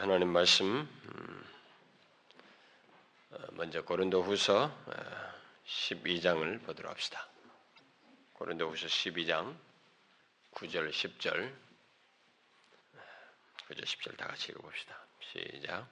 하나님 0.00 0.28
말씀 0.28 0.64
음, 1.06 1.44
어, 3.32 3.38
먼저 3.54 3.82
고린도후서 3.82 4.72
12장을 5.66 6.62
어, 6.62 6.66
보도록 6.66 6.92
합시다. 6.92 7.26
고린도후서 8.34 8.86
12장 8.86 9.56
9절 10.52 10.92
10절 10.92 11.52
9절 13.68 13.82
10절 13.82 14.16
다 14.16 14.28
같이 14.28 14.52
읽어봅시다. 14.52 14.96
시작. 15.32 15.88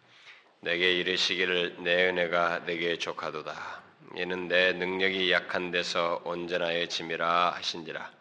내게 0.60 0.92
이르시기를 1.00 1.82
내 1.82 2.08
은혜가 2.08 2.60
내게 2.60 2.98
족하도다. 2.98 3.82
이는 4.14 4.46
내 4.46 4.72
능력이 4.72 5.32
약한 5.32 5.72
데서 5.72 6.22
온전하여 6.24 6.86
짐이라 6.86 7.54
하신지라. 7.56 8.12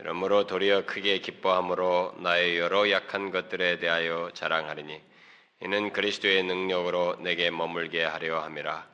이러므로 0.00 0.48
도리어 0.48 0.86
크게 0.86 1.18
기뻐함으로 1.18 2.16
나의 2.18 2.58
여러 2.58 2.90
약한 2.90 3.30
것들에 3.30 3.78
대하여 3.78 4.32
자랑하리니 4.34 5.10
이는 5.62 5.92
그리스도의 5.92 6.42
능력으로 6.44 7.16
내게 7.20 7.50
머물게 7.50 8.02
하려 8.02 8.40
함이라. 8.40 8.88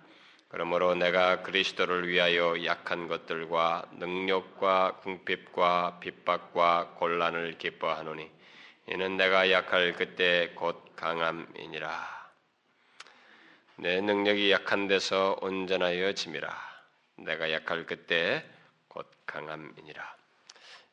그러므로 0.48 0.94
내가 0.94 1.42
그리스도를 1.42 2.08
위하여 2.08 2.64
약한 2.64 3.06
것들과 3.08 3.88
능력과 3.92 4.98
궁핍과 5.02 6.00
핍박과 6.00 6.94
곤란을 6.96 7.58
기뻐하노니 7.58 8.30
이는 8.88 9.16
내가 9.16 9.50
약할 9.50 9.92
그때 9.92 10.52
곧 10.54 10.96
강함이니라. 10.96 12.16
내 13.76 14.00
능력이 14.00 14.50
약한 14.50 14.88
데서 14.88 15.36
온전하여 15.42 16.14
짐이라. 16.14 16.48
내가 17.18 17.52
약할 17.52 17.86
그때 17.86 18.44
곧 18.88 19.08
강함이니라. 19.26 20.16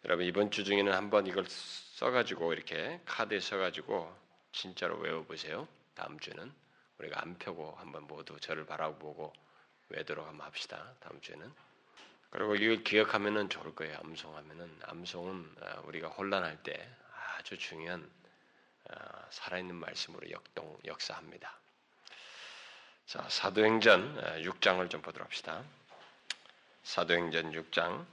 여러분 0.05 0.25
이번 0.25 0.51
주 0.51 0.63
중에는 0.63 0.91
한번 0.91 1.25
이걸 1.25 1.45
써가지고 1.47 2.53
이렇게 2.53 2.99
카드에 3.05 3.39
써가지고 3.39 4.22
진짜로 4.53 4.97
외워보세요. 4.99 5.67
다음 5.95 6.19
주는 6.19 6.53
우리가 6.99 7.21
안 7.21 7.37
펴고 7.37 7.75
한번 7.77 8.07
모두 8.07 8.39
저를 8.39 8.65
바라보고 8.65 9.33
외도록 9.89 10.27
한번 10.27 10.47
합시다. 10.47 10.93
다음 10.99 11.19
주에는 11.19 11.51
그리고 12.29 12.55
이걸 12.55 12.83
기억하면은 12.83 13.49
좋을 13.49 13.75
거예요. 13.75 13.97
암송하면은 13.97 14.79
암송은 14.83 15.55
아, 15.61 15.79
우리가 15.81 16.07
혼란할 16.07 16.61
때 16.63 16.87
아주 17.37 17.57
중요한 17.57 18.09
아, 18.89 19.27
살아있는 19.29 19.75
말씀으로 19.75 20.29
역동 20.29 20.79
역사합니다. 20.85 21.59
자 23.05 23.27
사도행전 23.27 24.43
6장을 24.43 24.85
아, 24.85 24.89
좀 24.89 25.01
보도록 25.01 25.25
합시다. 25.25 25.63
사도행전 26.83 27.51
6장 27.51 28.05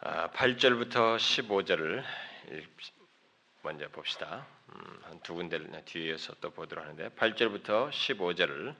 8절부터 0.00 1.14
아, 1.14 1.16
15절을 1.16 2.04
먼저 3.62 3.88
봅시다. 3.88 4.46
음, 4.70 5.00
한두 5.02 5.34
군데를 5.34 5.70
뒤에서 5.84 6.34
또 6.40 6.50
보도록 6.50 6.84
하는데 6.84 7.08
8절부터 7.10 7.90
15절을 7.90 8.74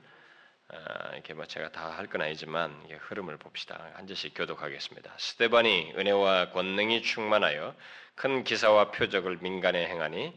아, 0.73 1.11
이렇게 1.15 1.35
뭐 1.35 1.45
제가 1.47 1.73
다 1.73 1.91
할 1.91 2.07
건 2.09 2.23
아니지만 2.23 2.87
흐름을 3.01 3.37
봅시다. 3.39 3.91
한 3.95 4.07
절씩 4.07 4.33
교독하겠습니다. 4.35 5.13
스테반이 5.19 5.95
은혜와 5.97 6.51
권능이 6.53 7.03
충만하여 7.03 7.75
큰 8.15 8.45
기사와 8.45 8.91
표적을 8.93 9.39
민간에 9.41 9.87
행하니 9.89 10.33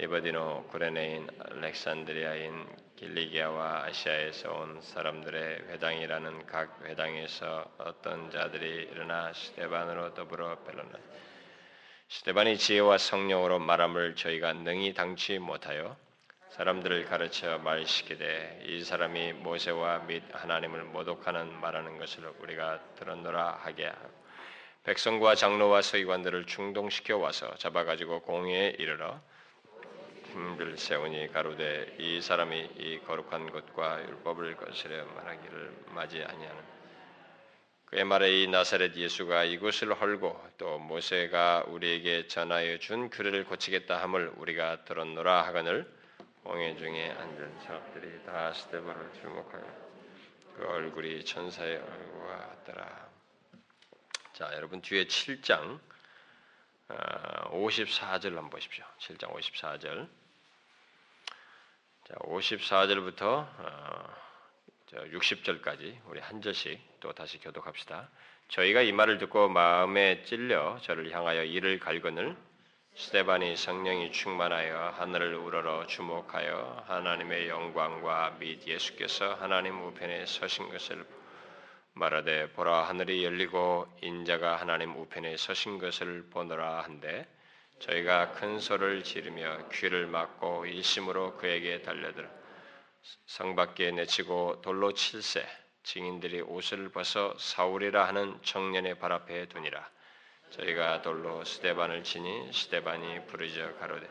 에버디노 0.00 0.68
구레네인 0.70 1.28
알렉산드리아인 1.40 2.66
길리기아와 2.96 3.84
아시아에서 3.86 4.52
온 4.52 4.80
사람들의 4.80 5.68
회당이라는 5.70 6.46
각 6.46 6.80
회당에서 6.84 7.64
어떤 7.78 8.30
자들이 8.30 8.88
일어나 8.92 9.32
스테반으로 9.32 10.14
더불어 10.14 10.62
벨로나 10.64 10.90
스테반이 12.10 12.56
지혜와 12.56 12.96
성령으로 12.96 13.58
말함을 13.58 14.16
저희가 14.16 14.54
능히 14.54 14.94
당치 14.94 15.38
못하여 15.38 15.94
사람들을 16.52 17.04
가르쳐 17.04 17.58
말시키되 17.58 18.62
이 18.64 18.82
사람이 18.82 19.34
모세와 19.34 19.98
및 20.00 20.22
하나님을 20.32 20.84
모독하는 20.84 21.60
말하는 21.60 21.98
것을 21.98 22.32
우리가 22.40 22.80
들었노라 22.96 23.60
하게 23.62 23.88
하고 23.88 24.08
백성과 24.84 25.34
장로와 25.34 25.82
서기관들을 25.82 26.46
충동시켜 26.46 27.18
와서 27.18 27.54
잡아가지고 27.56 28.22
공회에 28.22 28.76
이르러 28.78 29.20
힘을 30.32 30.78
세우니 30.78 31.30
가로되 31.30 31.96
이 31.98 32.22
사람이 32.22 32.70
이 32.78 33.00
거룩한 33.06 33.50
것과 33.50 34.02
율법을 34.08 34.56
거스려 34.56 35.04
말하기를 35.04 35.84
맞이 35.88 36.22
아니하는 36.22 36.77
그의 37.90 38.04
말에 38.04 38.42
이 38.42 38.48
나사렛 38.48 38.96
예수가 38.96 39.44
이곳을 39.44 39.98
헐고 39.98 40.38
또 40.58 40.78
모세가 40.78 41.64
우리에게 41.68 42.26
전하여 42.26 42.78
준 42.78 43.08
규례를 43.08 43.44
고치겠다 43.44 44.02
함을 44.02 44.30
우리가 44.36 44.84
들었노라 44.84 45.46
하거늘 45.46 45.90
공회 46.42 46.76
중에 46.76 47.10
앉은 47.12 47.60
사람들이 47.60 48.26
다 48.26 48.52
스테반을 48.52 49.10
주목하여 49.14 49.88
그 50.54 50.68
얼굴이 50.68 51.24
천사의 51.24 51.78
얼굴과 51.78 52.36
같더라. 52.36 53.08
자, 54.34 54.50
여러분 54.52 54.82
뒤에 54.82 55.06
7장 55.06 55.80
54절 56.88 58.34
어, 58.34 58.36
한번 58.36 58.50
보십시오. 58.50 58.84
7장 58.98 59.32
54절. 59.32 60.08
자, 62.06 62.14
54절부터 62.16 63.48
60절까지 64.92 65.96
어, 65.96 66.02
우리 66.06 66.20
한 66.20 66.40
절씩 66.40 66.78
또 67.00 67.12
다시 67.12 67.38
교독합시다. 67.38 68.08
저희가 68.48 68.82
이 68.82 68.92
말을 68.92 69.18
듣고 69.18 69.48
마음에 69.48 70.22
찔려 70.22 70.78
저를 70.82 71.10
향하여 71.12 71.44
이를 71.44 71.78
갈거늘 71.78 72.36
스테반이 72.94 73.56
성령이 73.56 74.10
충만하여 74.10 74.94
하늘을 74.96 75.34
우러러 75.34 75.86
주목하여 75.86 76.84
하나님의 76.88 77.48
영광과 77.48 78.36
및 78.40 78.66
예수께서 78.66 79.34
하나님 79.34 79.80
우편에 79.80 80.26
서신 80.26 80.68
것을 80.68 81.06
말하되 81.92 82.52
보라 82.52 82.88
하늘이 82.88 83.24
열리고 83.24 83.86
인자가 84.02 84.56
하나님 84.56 84.96
우편에 84.96 85.36
서신 85.36 85.78
것을 85.78 86.28
보노라 86.30 86.80
한데 86.80 87.28
저희가 87.80 88.32
큰 88.32 88.58
소를 88.58 89.04
지르며 89.04 89.68
귀를 89.72 90.06
막고 90.06 90.66
일심으로 90.66 91.36
그에게 91.36 91.82
달려들어 91.82 92.28
성 93.26 93.56
밖에 93.56 93.90
내치고 93.90 94.60
돌로 94.60 94.92
칠세 94.92 95.46
증인들이 95.82 96.42
옷을 96.42 96.90
벗어 96.90 97.34
사울이라 97.38 98.06
하는 98.06 98.38
청년의 98.42 98.98
발 98.98 99.12
앞에 99.12 99.48
두니라. 99.48 99.88
저희가 100.50 101.02
돌로 101.02 101.44
스테반을 101.44 102.04
치니 102.04 102.52
스테반이 102.52 103.26
부르짖어 103.26 103.76
가로되 103.76 104.08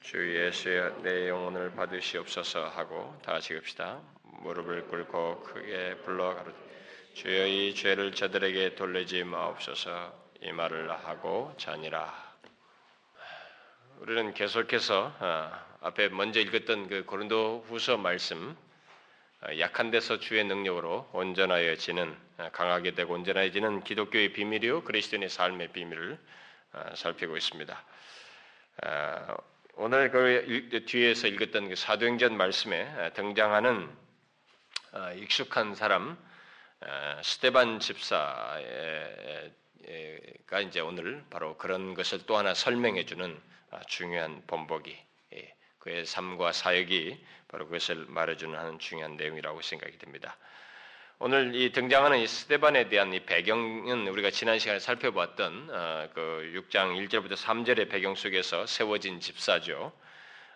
주 0.00 0.34
예수여 0.34 1.02
내 1.02 1.28
영혼을 1.28 1.74
받으시옵소서 1.74 2.68
하고 2.68 3.18
다 3.22 3.32
같이 3.32 3.54
읍시다. 3.54 4.00
무릎을 4.22 4.88
꿇고 4.88 5.42
크게 5.42 5.96
불러 6.04 6.34
가로되 6.34 6.56
주여 7.14 7.46
이 7.46 7.74
죄를 7.74 8.12
저들에게 8.12 8.76
돌리지 8.76 9.24
마옵소서. 9.24 10.30
이 10.42 10.52
말을 10.52 10.90
하고 10.90 11.52
자니라. 11.58 12.29
우리는 14.00 14.32
계속해서 14.32 15.14
어, 15.20 15.52
앞에 15.82 16.08
먼저 16.08 16.40
읽었던 16.40 16.88
그 16.88 17.04
고린도 17.04 17.66
후서 17.68 17.98
말씀 17.98 18.56
어, 19.42 19.58
약한 19.58 19.90
데서 19.90 20.18
주의 20.18 20.42
능력으로 20.42 21.10
온전하여지는 21.12 22.16
어, 22.38 22.48
강하게 22.50 22.92
되고 22.92 23.12
온전해지는 23.12 23.84
기독교의 23.84 24.32
비밀이요 24.32 24.84
그리스도인의 24.84 25.28
삶의 25.28 25.72
비밀을 25.72 26.18
살피고 26.94 27.36
있습니다. 27.36 27.84
오늘 29.74 30.10
그 30.10 30.84
뒤에서 30.86 31.26
읽었던 31.26 31.68
그 31.68 31.76
사도행전 31.76 32.36
말씀에 32.36 33.12
등장하는 33.14 33.90
익숙한 35.16 35.74
사람 35.74 36.16
스테반 37.22 37.80
집사가 37.80 38.60
이제 40.62 40.80
오늘 40.80 41.22
바로 41.28 41.58
그런 41.58 41.94
것을 41.94 42.24
또 42.24 42.38
하나 42.38 42.54
설명해 42.54 43.04
주는 43.04 43.36
아, 43.36 43.40
중요한 43.86 44.42
본보기 44.46 44.96
예, 45.34 45.54
그의 45.78 46.06
삶과 46.06 46.52
사역이 46.52 47.24
바로 47.48 47.66
그것을 47.66 48.06
말해주는 48.08 48.58
하는 48.58 48.78
중요한 48.78 49.16
내용이라고 49.16 49.62
생각이 49.62 49.98
됩니다. 49.98 50.36
오늘 51.18 51.54
이 51.54 51.70
등장하는 51.72 52.18
이 52.18 52.26
스테반에 52.26 52.88
대한 52.88 53.12
이 53.12 53.20
배경은 53.20 54.08
우리가 54.08 54.30
지난 54.30 54.58
시간에 54.58 54.78
살펴봤던 54.78 55.68
어, 55.70 56.08
그 56.14 56.52
6장 56.54 56.96
1절부터 57.08 57.36
3절의 57.36 57.90
배경 57.90 58.14
속에서 58.14 58.66
세워진 58.66 59.20
집사죠. 59.20 59.92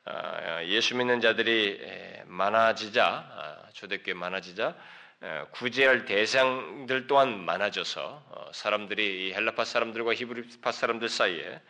어, 0.07 0.61
예수 0.65 0.97
믿는 0.97 1.21
자들이 1.21 1.81
많아지자 2.27 3.07
아, 3.07 3.69
초대교회 3.73 4.15
많아지자 4.15 4.75
구제할 5.53 6.05
대상들 6.05 7.07
또한 7.07 7.41
많아져서 7.45 8.25
어, 8.29 8.51
사람들이 8.53 9.33
헬라파 9.35 9.65
사람들과 9.65 10.15
히브리파 10.15 10.73
사람들 10.73 11.09
사이에 11.09 11.61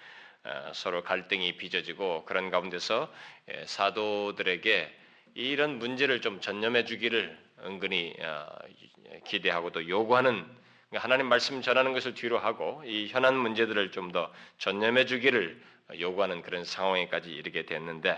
서로 0.72 1.02
갈등이 1.02 1.56
빚어지고 1.56 2.24
그런 2.24 2.50
가운데서 2.50 3.12
사도들에게 3.66 5.00
이런 5.34 5.78
문제를 5.78 6.20
좀 6.20 6.40
전념해 6.40 6.84
주기를 6.84 7.36
은근히 7.64 8.14
어, 8.20 8.46
기대하고 9.24 9.70
또 9.70 9.88
요구하는 9.88 10.44
그러니까 10.90 11.04
하나님 11.04 11.26
말씀 11.26 11.60
전하는 11.62 11.92
것을 11.92 12.14
뒤로 12.14 12.38
하고 12.38 12.82
이 12.86 13.08
현안 13.08 13.36
문제들을 13.36 13.90
좀 13.90 14.12
더 14.12 14.32
전념해 14.58 15.06
주기를 15.06 15.60
요구하는 15.98 16.42
그런 16.42 16.64
상황에까지 16.64 17.30
이르게 17.30 17.66
됐는데 17.66 18.16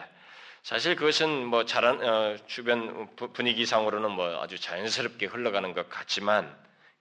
사실 0.63 0.97
그것은 0.97 1.47
뭐 1.47 1.65
자란 1.65 2.03
어, 2.03 2.37
주변 2.47 3.15
분위기상으로는 3.17 4.11
뭐 4.11 4.43
아주 4.43 4.61
자연스럽게 4.61 5.27
흘러가는 5.27 5.73
것 5.73 5.89
같지만 5.89 6.55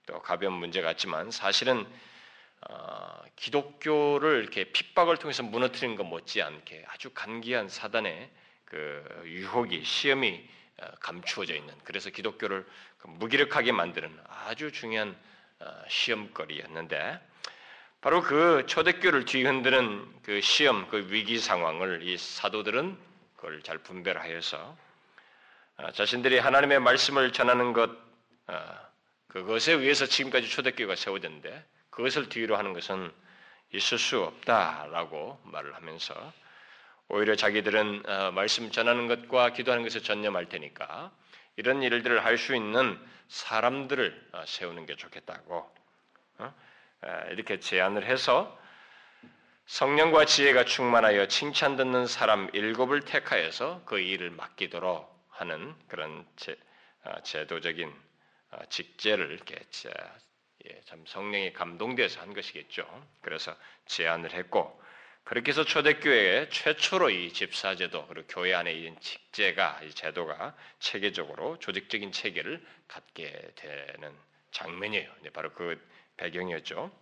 또 0.06 0.20
가벼운 0.20 0.54
문제 0.54 0.80
같지만 0.82 1.30
사실은 1.30 1.80
어, 1.80 1.86
기독교를 3.36 4.40
이렇게 4.40 4.64
핍박을 4.64 5.18
통해서 5.18 5.42
무너뜨리는 5.42 5.96
것 5.96 6.04
못지않게 6.04 6.84
아주 6.88 7.10
간기한 7.10 7.68
사단의 7.68 8.30
그 8.64 9.22
유혹이 9.24 9.84
시험이 9.84 10.48
어, 10.78 10.86
감추어져 11.00 11.54
있는 11.54 11.72
그래서 11.84 12.10
기독교를 12.10 12.66
그 12.98 13.08
무기력하게 13.08 13.72
만드는 13.72 14.10
아주 14.28 14.72
중요한 14.72 15.16
어, 15.60 15.82
시험거리였는데 15.88 17.20
바로 18.00 18.22
그 18.22 18.64
초대교를 18.66 19.24
뒤흔드는 19.24 20.22
그 20.22 20.40
시험, 20.40 20.86
그 20.88 21.10
위기 21.10 21.38
상황을 21.38 22.02
이 22.02 22.18
사도들은 22.18 22.96
그걸 23.36 23.62
잘 23.62 23.78
분별하여서 23.78 24.76
어, 25.78 25.92
자신들이 25.92 26.38
하나님의 26.38 26.80
말씀을 26.80 27.32
전하는 27.32 27.72
것 27.72 27.90
어, 28.48 28.86
그것에 29.28 29.72
의해서 29.72 30.06
지금까지 30.06 30.48
초대교회가 30.48 30.96
세워졌는데 30.96 31.64
그것을 31.96 32.28
뒤로 32.28 32.56
하는 32.56 32.74
것은 32.74 33.10
있을 33.72 33.98
수 33.98 34.22
없다라고 34.22 35.40
말을 35.44 35.74
하면서 35.74 36.14
오히려 37.08 37.34
자기들은 37.36 38.02
어, 38.06 38.30
말씀 38.32 38.70
전하는 38.70 39.08
것과 39.08 39.54
기도하는 39.54 39.82
것에 39.82 40.00
전념할 40.00 40.48
테니까 40.48 41.10
이런 41.56 41.82
일들을 41.82 42.24
할 42.24 42.36
수 42.36 42.54
있는 42.54 42.98
사람들을 43.28 44.30
세우는 44.46 44.86
게 44.86 44.94
좋겠다고 44.94 45.74
이렇게 47.30 47.58
제안을 47.58 48.04
해서 48.04 48.56
성령과 49.66 50.26
지혜가 50.26 50.64
충만하여 50.64 51.26
칭찬 51.26 51.76
듣는 51.76 52.06
사람 52.06 52.48
일곱을 52.52 53.00
택하여서 53.00 53.82
그 53.84 53.98
일을 53.98 54.30
맡기도록 54.30 55.12
하는 55.30 55.74
그런 55.88 56.24
제, 56.36 56.56
아, 57.02 57.20
도적인 57.46 57.92
아, 58.50 58.64
직제를 58.66 59.32
이렇게 59.32 59.58
예, 60.68 60.80
참 60.84 61.04
성령이 61.06 61.52
감동되어서 61.52 62.20
한 62.20 62.34
것이겠죠. 62.34 62.86
그래서 63.20 63.54
제안을 63.86 64.32
했고 64.32 64.80
그렇게 65.24 65.50
해서 65.50 65.64
초대교회에 65.64 66.50
최초로 66.50 67.10
이 67.10 67.32
집사제도 67.32 68.06
그리고 68.06 68.26
교회 68.28 68.54
안에 68.54 68.72
있는 68.72 68.98
직제가 69.00 69.80
이 69.82 69.90
제도가 69.90 70.54
체계적으로 70.78 71.58
조직적인 71.58 72.12
체계를 72.12 72.64
갖게 72.86 73.50
되는 73.56 74.14
장면이에요. 74.52 75.10
바로 75.32 75.52
그 75.52 75.84
배경이었죠. 76.16 76.92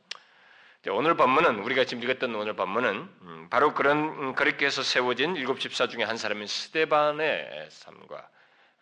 오늘 0.90 1.16
본문은 1.16 1.60
우리가 1.60 1.84
지금 1.84 2.02
읽었던 2.02 2.34
오늘 2.34 2.54
본문은 2.54 2.90
음, 3.22 3.48
바로 3.50 3.72
그런 3.72 3.98
음, 3.98 4.34
그렇게 4.34 4.66
해서 4.66 4.82
세워진 4.82 5.36
일곱 5.36 5.60
집사 5.60 5.86
중에 5.86 6.02
한 6.04 6.16
사람인 6.16 6.46
스데반의 6.46 7.68
삶과 7.70 8.28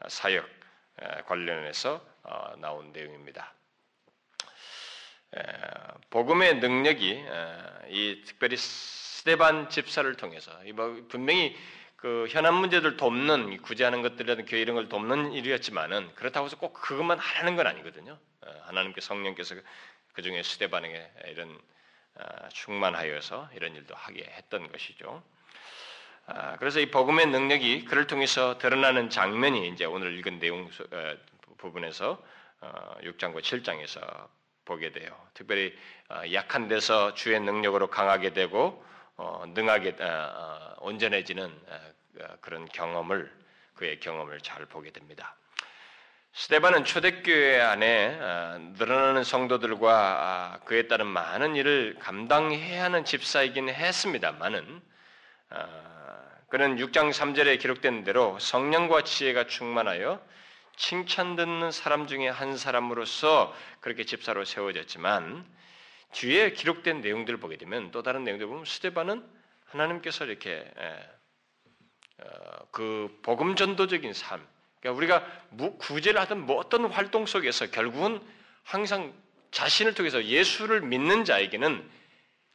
사역 0.08 0.49
관련해서 1.26 2.05
어, 2.25 2.55
나온 2.58 2.93
내용입니다. 2.93 3.52
복음의 6.11 6.56
능력이 6.56 7.25
이 7.88 8.23
특별히 8.26 8.56
스데반 8.56 9.69
집사를 9.70 10.14
통해서 10.17 10.52
뭐 10.75 11.05
분명히 11.08 11.56
그 11.96 12.26
현안 12.29 12.55
문제들 12.55 12.96
돕는 12.96 13.62
구제하는 13.62 14.02
것들이라든 14.02 14.44
교회 14.46 14.61
이런 14.61 14.75
걸 14.75 14.88
돕는 14.88 15.32
일이었지만은 15.32 16.14
그렇다고 16.14 16.46
해서 16.46 16.56
꼭 16.58 16.73
그것만 16.75 17.19
하라는 17.19 17.56
건 17.56 17.67
아니거든요. 17.67 18.19
하나님께 18.62 19.00
성령께서 19.00 19.55
그 20.12 20.23
중에 20.23 20.43
스데반에게 20.43 21.11
이런 21.29 21.58
아, 22.14 22.49
충만하여서 22.50 23.50
이런 23.55 23.75
일도 23.75 23.94
하게 23.94 24.25
했던 24.25 24.70
것이죠. 24.70 25.23
아, 26.26 26.56
그래서 26.58 26.81
이 26.81 26.90
복음의 26.90 27.26
능력이 27.26 27.87
그를 27.87 28.06
통해서 28.06 28.58
드러나는 28.58 29.08
장면이 29.08 29.69
이제 29.69 29.85
오늘 29.85 30.19
읽은 30.19 30.38
내용 30.38 30.69
어, 30.90 31.17
부분에서 31.56 32.23
6장과 32.61 33.37
어, 33.37 33.40
7장에서 33.40 34.28
보게 34.64 34.93
돼요. 34.93 35.17
특별히 35.35 35.76
어, 36.09 36.23
약한 36.32 36.69
데서 36.69 37.14
주의 37.14 37.38
능력으로 37.41 37.88
강하게 37.88 38.32
되고 38.32 38.85
능하게 39.55 39.97
온전해지는 40.81 41.53
그런 42.41 42.67
경험을 42.67 43.31
그의 43.75 44.00
경험을 44.00 44.41
잘 44.41 44.67
보게 44.67 44.91
됩니다. 44.91 45.37
스테반은 46.35 46.85
초대교회 46.85 47.61
안에 47.61 48.19
아, 48.20 48.59
늘어나는 48.79 49.23
성도들과 49.23 49.91
아, 49.93 50.59
그에 50.64 50.88
따른 50.88 51.06
많은 51.06 51.56
일을 51.56 51.97
감당해야 51.99 52.85
하는 52.85 53.05
집사이긴 53.05 53.69
했습니다만은 53.69 54.81
아, 55.50 55.67
그는 56.49 56.76
6장 56.76 57.12
3절에 57.12 57.61
기록된 57.61 58.05
대로 58.05 58.38
성령과 58.38 59.03
지혜가 59.03 59.47
충만하여 59.47 60.25
칭찬 60.82 61.37
듣는 61.37 61.70
사람 61.70 62.08
중에 62.08 62.29
한 62.29 62.56
사람으로서 62.56 63.55
그렇게 63.79 64.05
집사로 64.05 64.44
세워졌지만 64.44 65.46
뒤에 66.11 66.52
기록된 66.55 67.02
내용들을 67.02 67.38
보게 67.38 67.56
되면 67.56 67.93
또 67.93 68.02
다른 68.02 68.25
내용들 68.25 68.49
보면 68.49 68.64
스테반은 68.64 69.25
하나님께서 69.67 70.25
이렇게 70.25 70.69
어, 72.19 72.26
그 72.73 73.17
복음 73.23 73.55
전도적인 73.55 74.12
삶, 74.12 74.44
그러니까 74.81 74.99
우리가 74.99 75.79
구제를 75.79 76.20
하든 76.23 76.46
뭐 76.46 76.56
어떤 76.56 76.87
활동 76.87 77.26
속에서 77.26 77.70
결국은 77.70 78.20
항상 78.64 79.14
자신을 79.52 79.94
통해서 79.94 80.25
예수를 80.25 80.81
믿는 80.81 81.25
자에게는 81.25 81.88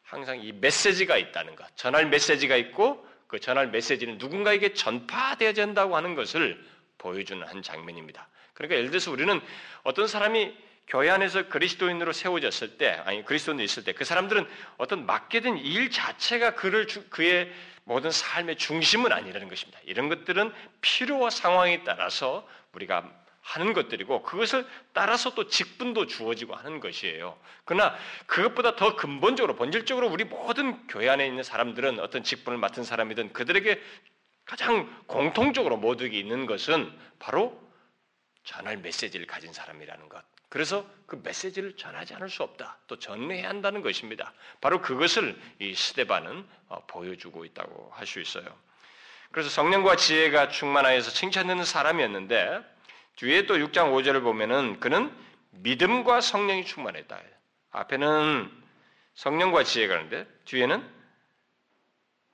항상 0.04 0.42
이 0.42 0.52
메시지가 0.52 1.16
있다는 1.16 1.56
것, 1.56 1.66
전할 1.78 2.08
메시지가 2.08 2.58
있고 2.58 3.08
그 3.28 3.40
전할 3.40 3.70
메시지는 3.70 4.18
누군가에게 4.18 4.74
전파되어야 4.74 5.54
된다고 5.54 5.96
하는 5.96 6.14
것을 6.16 6.62
보여주는 7.08 7.46
한 7.48 7.62
장면입니다. 7.62 8.28
그러니까 8.54 8.76
예를 8.78 8.90
들어서 8.90 9.12
우리는 9.12 9.40
어떤 9.84 10.08
사람이 10.08 10.56
교회 10.88 11.10
안에서 11.10 11.48
그리스도인으로 11.50 12.12
세워졌을 12.14 12.78
때, 12.78 13.02
아니 13.06 13.24
그리스도인도 13.24 13.64
있을 13.64 13.84
때, 13.84 13.94
그 13.94 14.04
사람들은 14.06 14.48
어떤 14.78 15.06
맡게 15.06 15.42
된 15.42 15.58
일 15.58 15.90
자체가 15.92 16.56
그를 16.56 16.88
그의 17.10 17.52
모든 17.84 18.12
삶의 18.12 18.58
중심은 18.58 19.12
아니라는 19.14 19.48
것입니다. 19.48 19.80
이런 19.86 20.10
것들은 20.10 20.54
필요와 20.82 21.30
상황에 21.30 21.84
따라서 21.86 22.48
우리가 22.74 23.10
하는 23.42 23.72
것들이고 23.72 24.24
그것을 24.24 24.66
따라서 24.92 25.34
또 25.34 25.48
직분도 25.48 26.08
주어지고 26.08 26.56
하는 26.56 26.82
것이에요. 26.82 27.38
그러나 27.64 27.96
그것보다 28.26 28.76
더 28.76 28.98
근본적으로 28.98 29.56
본질적으로 29.56 30.10
우리 30.10 30.26
모든 30.26 30.86
교회 30.88 31.08
안에 31.08 31.26
있는 31.26 31.44
사람들은 31.44 32.00
어떤 32.00 32.24
직분을 32.24 32.60
맡은 32.60 32.84
사람이든 32.84 33.32
그들에게 33.32 33.82
가장 34.48 35.04
공통적으로 35.08 35.78
모두에게 35.78 36.18
있는 36.18 36.46
것은 36.46 36.92
바로 37.20 37.62
전할 38.44 38.78
메시지를 38.78 39.28
가진 39.28 39.52
사람이라는 39.52 40.08
것. 40.10 40.24
그래서 40.50 40.90
그 41.06 41.20
메시지를 41.22 41.76
전하지 41.76 42.14
않을 42.16 42.30
수 42.30 42.44
없다. 42.44 42.80
또 42.88 42.98
전해야 42.98 43.50
한다는 43.50 43.82
것입니다. 43.82 44.34
바로 44.62 44.82
그것을 44.82 45.38
이 45.60 45.76
스데반은 45.76 46.48
어, 46.70 46.86
보여주고 46.88 47.44
있다고 47.44 47.92
할 47.94 48.08
수 48.08 48.22
있어요. 48.22 48.46
그래서 49.34 49.50
성령과 49.50 49.98
지혜가 49.98 50.48
충만하여서 50.48 51.12
칭찬되는 51.12 51.66
사람이었는데 51.66 52.62
뒤에 53.18 53.46
또 53.46 53.58
6장 53.58 53.92
5절을 53.92 54.24
보면은 54.24 54.80
그는 54.80 55.14
믿음과 55.52 56.22
성령이 56.22 56.64
충만했다. 56.64 57.20
앞에는 57.72 58.50
성령과 59.16 59.66
지혜가 59.66 59.96
있는데 59.96 60.26
뒤에는 60.46 60.97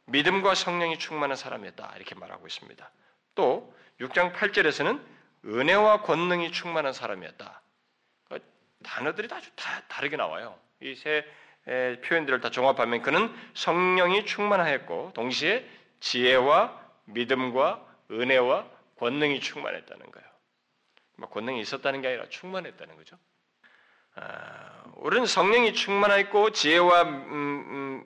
믿음과 0.06 0.56
성령이 0.56 1.00
충만한 1.00 1.36
사람이었다. 1.36 1.94
이렇게 1.96 2.16
말하고 2.16 2.48
있습니다. 2.48 2.92
또 3.36 3.74
6장 4.00 4.34
8절에서는 4.34 5.02
은혜와 5.46 6.02
권능이 6.04 6.52
충만한 6.52 6.94
사람이었다. 6.94 7.62
단어들이 8.84 9.30
아주 9.32 9.50
다 9.56 9.82
다르게 9.88 10.18
나와요. 10.18 10.60
이 10.82 10.96
세 10.96 11.26
표현들을 11.66 12.42
다 12.42 12.50
종합하면 12.50 13.02
그는 13.02 13.34
성령이 13.54 14.26
충만하였고 14.26 15.12
동시에 15.14 15.68
지혜와 16.02 16.82
믿음과 17.06 17.86
은혜와 18.12 18.68
권능이 18.98 19.40
충만했다는 19.40 20.12
거예요. 20.12 20.28
뭐 21.18 21.30
권능이 21.30 21.62
있었다는 21.62 22.02
게 22.02 22.10
아니라 22.10 22.28
충만했다는 22.28 22.96
거죠. 22.98 23.18
아, 24.16 24.84
우리는 24.98 25.26
성령이 25.26 25.74
충만하였고 25.74 26.52
지혜와 26.52 27.02
음, 27.04 27.14
음, 27.32 28.04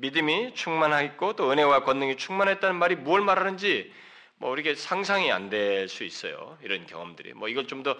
믿음이 0.00 0.54
충만하였고 0.54 1.34
또 1.34 1.50
은혜와 1.50 1.84
권능이 1.84 2.16
충만했다는 2.16 2.76
말이 2.76 2.94
뭘 2.96 3.20
말하는지 3.20 3.92
뭐 4.36 4.50
우리게 4.50 4.74
상상이 4.76 5.32
안 5.32 5.50
될 5.50 5.88
수 5.88 6.04
있어요. 6.04 6.56
이런 6.62 6.86
경험들이. 6.86 7.34
뭐 7.34 7.48
이걸 7.48 7.66
좀 7.66 7.82
더 7.82 7.96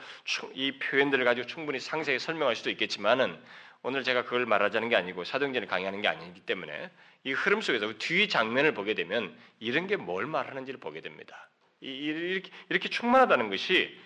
이 0.54 0.78
표현들을 0.78 1.24
가지고 1.24 1.46
충분히 1.46 1.80
상세히 1.80 2.18
설명할 2.18 2.54
수도 2.56 2.70
있겠지만은 2.70 3.38
오늘 3.82 4.04
제가 4.04 4.24
그걸 4.24 4.46
말하자는 4.46 4.88
게 4.88 4.96
아니고 4.96 5.24
사도행전을 5.24 5.66
강의하는 5.68 6.00
게 6.02 6.08
아니기 6.08 6.40
때문에 6.40 6.90
이 7.24 7.32
흐름 7.32 7.60
속에서 7.60 7.92
뒤 7.98 8.28
장면을 8.28 8.74
보게 8.74 8.94
되면 8.94 9.36
이런 9.58 9.86
게 9.86 9.96
뭘 9.96 10.26
말하는지를 10.26 10.78
보게 10.80 11.00
됩니다. 11.00 11.48
이렇게, 11.80 12.50
이렇게 12.68 12.88
충만하다는 12.88 13.50
것이 13.50 13.96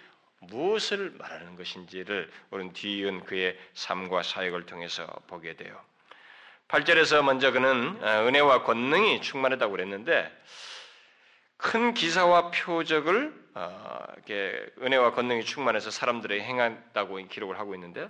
무엇을 0.40 1.12
말하는 1.18 1.56
것인지를 1.56 2.30
우리는 2.50 2.72
뒤이은 2.72 3.25
그의 3.25 3.58
삶과 3.75 4.22
사역을 4.22 4.66
통해서 4.66 5.06
보게 5.26 5.54
돼요. 5.54 5.78
8절에서 6.73 7.23
먼저 7.23 7.52
그는 7.52 8.02
어, 8.02 8.26
은혜와 8.26 8.62
권능이 8.62 9.21
충만하다고 9.21 9.73
그랬는데 9.73 10.33
큰 11.59 11.93
기사와 11.93 12.50
표적을 12.50 13.35
어, 13.55 14.05
이렇게 14.14 14.67
은혜와 14.81 15.12
권능이 15.12 15.45
충만해서 15.45 15.91
사람들에게 15.91 16.43
행한다고 16.43 17.17
기록을 17.29 17.59
하고 17.59 17.75
있는데 17.75 18.09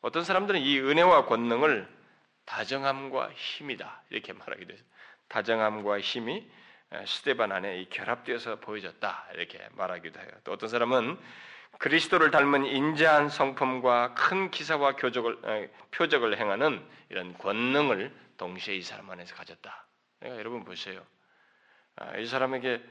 어떤 0.00 0.22
사람들은 0.22 0.60
이 0.60 0.78
은혜와 0.78 1.26
권능을 1.26 1.88
다정함과 2.44 3.32
힘이다 3.34 4.04
이렇게 4.10 4.32
말하기도 4.32 4.74
해요. 4.74 4.82
다정함과 5.26 5.98
힘이 5.98 6.48
스테반 7.04 7.50
안에 7.50 7.84
결합되어서 7.90 8.60
보여졌다 8.60 9.26
이렇게 9.34 9.58
말하기도 9.72 10.20
해요. 10.20 10.28
또 10.44 10.52
어떤 10.52 10.68
사람은 10.68 11.18
그리스도를 11.78 12.30
닮은 12.30 12.66
인자한 12.66 13.28
성품과 13.28 14.14
큰 14.14 14.50
기사와 14.50 14.96
교적을, 14.96 15.70
표적을 15.92 16.38
행하는 16.38 16.84
이런 17.08 17.36
권능을 17.38 18.12
동시에 18.36 18.76
이 18.76 18.82
사람 18.82 19.10
안에서 19.10 19.34
가졌다. 19.34 19.86
그러니까 20.18 20.40
여러분 20.40 20.64
보세요. 20.64 21.04
아, 21.96 22.16
이 22.16 22.26
사람에게 22.26 22.84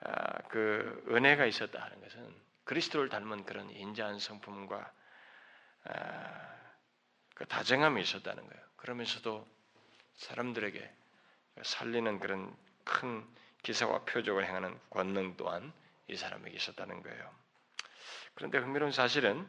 아, 0.00 0.38
그 0.48 1.04
은혜가 1.08 1.46
있었다는 1.46 2.00
것은 2.00 2.34
그리스도를 2.64 3.08
닮은 3.08 3.44
그런 3.44 3.70
인자한 3.70 4.18
성품과 4.18 4.92
아, 5.84 6.54
그 7.34 7.46
다정함이 7.46 8.02
있었다는 8.02 8.46
거예요. 8.46 8.64
그러면서도 8.76 9.46
사람들에게 10.16 10.92
살리는 11.62 12.18
그런 12.18 12.54
큰 12.84 13.24
기사와 13.62 14.00
표적을 14.00 14.46
행하는 14.46 14.78
권능 14.90 15.36
또한 15.36 15.72
이 16.08 16.16
사람에게 16.16 16.56
있었다는 16.56 17.02
거예요. 17.02 17.43
그런데 18.34 18.58
흥미로운 18.58 18.92
사실은 18.92 19.46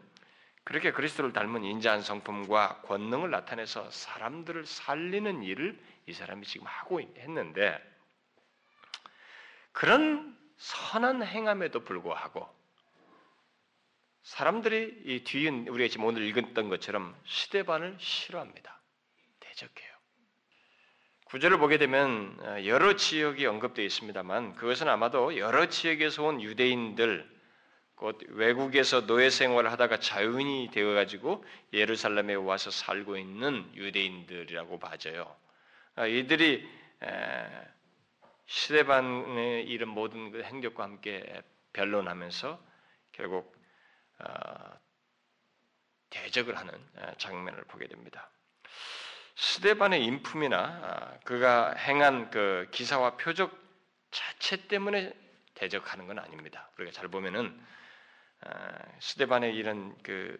그렇게 0.63 0.91
그리스도를 0.91 1.31
닮은 1.31 1.63
인자한 1.63 2.01
성품과 2.01 2.81
권능을 2.81 3.29
나타내서 3.29 3.91
사람들을 3.91 4.65
살리는 4.65 5.43
일을 5.43 5.79
이 6.07 6.13
사람이 6.13 6.45
지금 6.45 6.65
하고 6.67 6.99
했는데 7.01 7.79
그런 9.71 10.35
선한 10.57 11.23
행함에도 11.23 11.83
불구하고 11.83 12.47
사람들이 14.23 15.03
이 15.05 15.23
뒤에 15.23 15.49
우리가 15.49 15.91
지금 15.91 16.05
오늘 16.05 16.23
읽었던 16.23 16.69
것처럼 16.69 17.15
시대반을 17.25 17.97
싫어합니다. 17.99 18.81
대적해요. 19.39 19.93
구절을 21.25 21.59
보게 21.59 21.77
되면 21.77 22.35
어, 22.41 22.65
여러 22.65 22.95
지역이 22.95 23.45
언급되어 23.45 23.85
있습니다만 23.85 24.55
그것은 24.55 24.87
아마도 24.87 25.37
여러 25.37 25.67
지역에서 25.67 26.23
온 26.23 26.41
유대인들 26.41 27.34
곧 27.95 28.19
외국에서 28.29 29.05
노예 29.05 29.29
생활을 29.29 29.71
하다가 29.71 29.99
자유인이 29.99 30.69
되어 30.71 30.93
가지고 30.93 31.45
예루살렘에 31.71 32.33
와서 32.35 32.69
살고 32.69 33.17
있는 33.17 33.71
유대인들이라고 33.73 34.79
봐져요. 34.79 35.33
아, 35.95 36.05
이들이 36.05 36.67
시대반의 38.47 39.63
이런 39.65 39.89
모든 39.89 40.31
그 40.31 40.43
행적과 40.43 40.83
함께 40.83 41.41
변론하면서 41.73 42.59
결국 43.13 43.55
어, 44.19 44.79
대적을 46.09 46.57
하는 46.57 46.73
장면을 47.17 47.63
보게 47.65 47.87
됩니다. 47.87 48.29
스데반의 49.35 50.03
인품이나 50.05 50.57
아, 50.57 51.19
그가 51.23 51.73
행한 51.73 52.29
그 52.29 52.67
기사와 52.71 53.17
표적 53.17 53.57
자체 54.11 54.67
때문에 54.67 55.13
대적하는 55.55 56.07
건 56.07 56.19
아닙니다. 56.19 56.69
우리가 56.77 56.91
잘 56.91 57.07
보면은 57.09 57.47
아, 57.47 57.75
스데반의 58.99 59.55
이런 59.55 59.95
그 60.03 60.37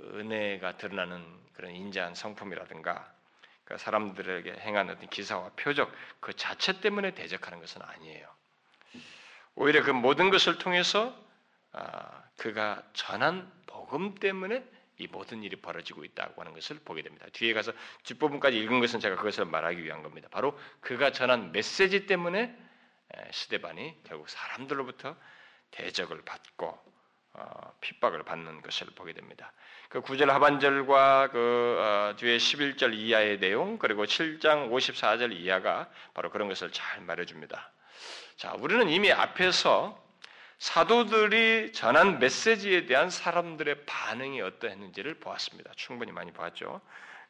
은혜가 0.00 0.76
드러나는 0.76 1.24
그런 1.52 1.72
인자한 1.72 2.14
성품이라든가 2.14 3.12
그 3.64 3.78
사람들에게 3.78 4.52
행한 4.60 4.90
어떤 4.90 5.08
기사와 5.08 5.50
표적 5.56 5.92
그 6.20 6.34
자체 6.34 6.80
때문에 6.80 7.14
대적하는 7.14 7.60
것은 7.60 7.82
아니에요. 7.82 8.28
오히려 9.54 9.82
그 9.82 9.90
모든 9.90 10.30
것을 10.30 10.58
통해서 10.58 11.16
아, 11.72 12.24
그가 12.36 12.82
전한 12.94 13.50
복음 13.66 14.14
때문에 14.14 14.64
이 14.98 15.06
모든 15.06 15.42
일이 15.42 15.56
벌어지고 15.56 16.04
있다고 16.04 16.42
하는 16.42 16.52
것을 16.52 16.80
보게 16.84 17.02
됩니다. 17.02 17.26
뒤에 17.32 17.54
가서 17.54 17.72
뒷부분까지 18.04 18.58
읽은 18.58 18.80
것은 18.80 19.00
제가 19.00 19.16
그것을 19.16 19.46
말하기 19.46 19.82
위한 19.82 20.02
겁니다. 20.02 20.28
바로 20.30 20.58
그가 20.80 21.12
전한 21.12 21.52
메시지 21.52 22.06
때문에 22.06 22.54
스데반이 23.32 24.02
결국 24.04 24.28
사람들로부터 24.28 25.16
대적을 25.70 26.22
받고 26.22 26.66
어, 26.66 26.99
핍박을 27.80 28.22
받는 28.22 28.62
것을 28.62 28.88
보게 28.94 29.12
됩니다. 29.12 29.52
그 29.88 30.00
9절 30.02 30.26
하반절과 30.26 31.30
그 31.32 31.76
어, 31.80 32.16
뒤에 32.16 32.36
11절 32.36 32.94
이하의 32.94 33.40
내용 33.40 33.78
그리고 33.78 34.04
7장 34.04 34.70
54절 34.70 35.32
이하가 35.32 35.88
바로 36.14 36.30
그런 36.30 36.48
것을 36.48 36.70
잘 36.70 37.00
말해줍니다. 37.02 37.70
자, 38.36 38.54
우리는 38.58 38.88
이미 38.88 39.10
앞에서 39.12 40.00
사도들이 40.58 41.72
전한 41.72 42.18
메시지에 42.18 42.86
대한 42.86 43.10
사람들의 43.10 43.86
반응이 43.86 44.40
어떠했는지를 44.42 45.14
보았습니다. 45.14 45.72
충분히 45.74 46.12
많이 46.12 46.32
보았죠. 46.32 46.80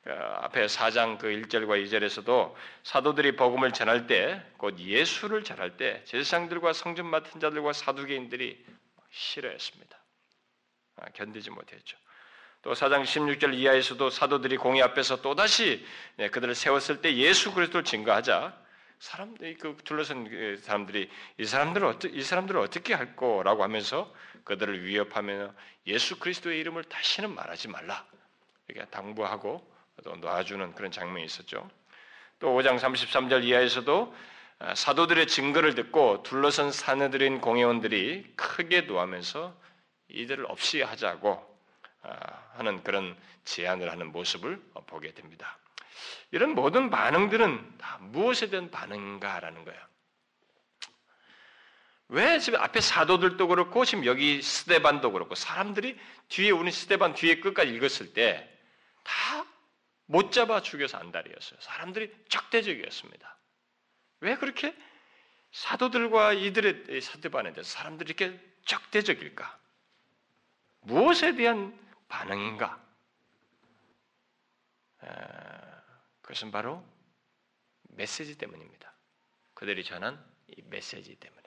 그 0.02 0.10
앞에 0.12 0.66
4장 0.66 1.18
그 1.18 1.28
1절과 1.28 1.84
2절에서도 1.84 2.54
사도들이 2.82 3.36
복음을 3.36 3.72
전할 3.72 4.06
때, 4.06 4.42
곧 4.56 4.78
예수를 4.78 5.44
전할 5.44 5.76
때, 5.76 6.02
제사장들과 6.04 6.72
성전 6.72 7.06
맡은 7.06 7.38
자들과 7.38 7.72
사두개인들이 7.72 8.64
싫어했습니다. 9.10 9.98
아, 10.96 11.04
견디지 11.10 11.50
못했죠. 11.50 11.96
또 12.62 12.72
4장 12.72 13.04
16절 13.04 13.54
이하에서도 13.54 14.10
사도들이 14.10 14.58
공의 14.58 14.82
앞에서 14.82 15.22
또다시 15.22 15.84
네, 16.16 16.28
그들을 16.28 16.54
세웠을 16.54 17.00
때 17.00 17.16
예수 17.16 17.52
그리스도를 17.52 17.84
증거하자 17.84 18.58
사람들이 18.98 19.56
그 19.56 19.76
둘러선 19.82 20.28
그 20.28 20.60
사람들이 20.62 21.10
이 21.38 21.44
사람들을 21.46 21.86
어떻게 21.86 22.14
이 22.14 22.22
사람들을 22.22 22.60
어떻게 22.60 22.92
할 22.92 23.16
거라고 23.16 23.62
하면서 23.62 24.14
그들을 24.44 24.84
위협하며 24.84 25.54
예수 25.86 26.18
그리스도의 26.18 26.60
이름을 26.60 26.84
다시는 26.84 27.34
말하지 27.34 27.68
말라 27.68 28.04
이렇게 28.68 28.86
당부하고 28.90 29.66
또 30.04 30.16
놔주는 30.16 30.74
그런 30.74 30.90
장면이 30.90 31.24
있었죠. 31.24 31.68
또 32.38 32.54
5장 32.56 32.78
33절 32.78 33.44
이하에서도 33.44 34.14
아, 34.14 34.39
사도들의 34.74 35.26
증거를 35.26 35.74
듣고 35.74 36.22
둘러선 36.22 36.70
사내들인 36.72 37.40
공회원들이 37.40 38.32
크게 38.36 38.82
노하면서 38.82 39.56
이들을 40.08 40.46
없이 40.46 40.82
하자고 40.82 41.58
아, 42.02 42.16
하는 42.54 42.82
그런 42.82 43.16
제안을 43.44 43.90
하는 43.90 44.12
모습을 44.12 44.60
보게 44.86 45.12
됩니다. 45.12 45.58
이런 46.30 46.54
모든 46.54 46.90
반응들은 46.90 47.78
다 47.78 47.98
무엇에 48.00 48.50
대한 48.50 48.70
반응인가라는 48.70 49.64
거예요. 49.64 49.80
왜 52.08 52.38
지금 52.38 52.60
앞에 52.60 52.80
사도들도 52.80 53.48
그렇고 53.48 53.84
지금 53.84 54.04
여기 54.04 54.42
스테반도 54.42 55.12
그렇고 55.12 55.34
사람들이 55.34 55.98
뒤에 56.28 56.50
우리 56.50 56.70
스테반 56.72 57.14
뒤에 57.14 57.40
끝까지 57.40 57.72
읽었을 57.72 58.12
때 58.12 58.46
다 59.04 59.50
못 60.10 60.32
잡아 60.32 60.60
죽여서 60.60 60.98
안달이었어요. 60.98 61.60
사람들이 61.60 62.12
적대적이었습니다. 62.28 63.36
왜 64.20 64.36
그렇게 64.36 64.76
사도들과 65.52 66.34
이들의 66.34 67.00
스테반에 67.00 67.52
대해서 67.52 67.70
사람들이 67.70 68.14
이렇게 68.16 68.38
적대적일까? 68.64 69.58
무엇에 70.82 71.34
대한 71.34 71.78
반응인가? 72.08 72.80
그것은 76.22 76.50
바로 76.52 76.84
메시지 77.88 78.38
때문입니다. 78.38 78.92
그들이 79.54 79.84
전한 79.84 80.22
이 80.48 80.62
메시지 80.66 81.16
때문에. 81.16 81.40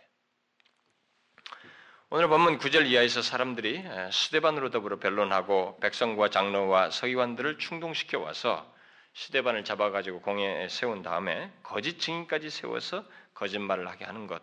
오늘 2.10 2.28
본문 2.28 2.60
9절 2.60 2.86
이하에서 2.88 3.22
사람들이 3.22 3.84
스데반으로 4.12 4.70
더불어 4.70 5.00
변론하고 5.00 5.80
백성과 5.80 6.30
장로와 6.30 6.92
서기관들을 6.92 7.58
충동시켜 7.58 8.20
와서 8.20 8.72
스데반을 9.14 9.64
잡아가지고 9.64 10.22
공에 10.22 10.68
세운 10.70 11.02
다음에 11.02 11.52
거짓 11.64 12.00
증인까지 12.00 12.50
세워서 12.50 13.06
거짓말을 13.34 13.88
하게 13.88 14.06
하는 14.06 14.28
것. 14.28 14.42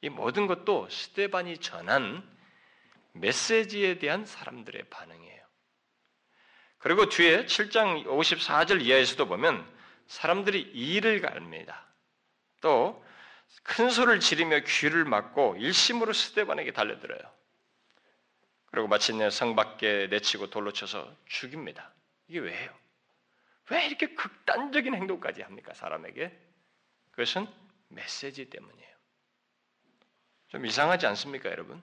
이 0.00 0.08
모든 0.08 0.46
것도 0.46 0.88
스데반이 0.88 1.58
전한 1.58 2.22
메시지에 3.12 3.98
대한 3.98 4.24
사람들의 4.24 4.84
반응이에요. 4.90 5.42
그리고 6.78 7.08
뒤에 7.08 7.46
7장 7.46 8.06
54절 8.06 8.82
이하에서도 8.82 9.26
보면 9.26 9.68
사람들이 10.06 10.60
이를 10.60 11.20
갈입니다. 11.20 11.86
또 12.60 13.08
큰 13.62 13.90
소리를 13.90 14.20
지르며 14.20 14.60
귀를 14.60 15.04
막고 15.04 15.56
일심으로 15.58 16.12
스테반에게 16.12 16.72
달려들어요. 16.72 17.20
그리고 18.66 18.88
마침내 18.88 19.30
성 19.30 19.56
밖에 19.56 20.08
내치고 20.08 20.50
돌로 20.50 20.72
쳐서 20.72 21.14
죽입니다. 21.26 21.92
이게 22.28 22.40
왜요? 22.40 22.70
왜 23.70 23.86
이렇게 23.86 24.14
극단적인 24.14 24.94
행동까지 24.94 25.42
합니까? 25.42 25.74
사람에게? 25.74 26.36
그것은 27.10 27.46
메시지 27.88 28.48
때문이에요. 28.48 28.88
좀 30.48 30.64
이상하지 30.64 31.06
않습니까, 31.06 31.50
여러분? 31.50 31.82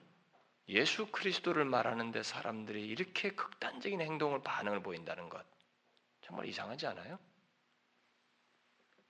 예수 0.68 1.06
그리스도를 1.12 1.64
말하는데 1.64 2.22
사람들이 2.22 2.86
이렇게 2.86 3.30
극단적인 3.30 4.00
행동을 4.00 4.42
반응을 4.42 4.82
보인다는 4.82 5.28
것 5.28 5.44
정말 6.22 6.46
이상하지 6.46 6.88
않아요? 6.88 7.18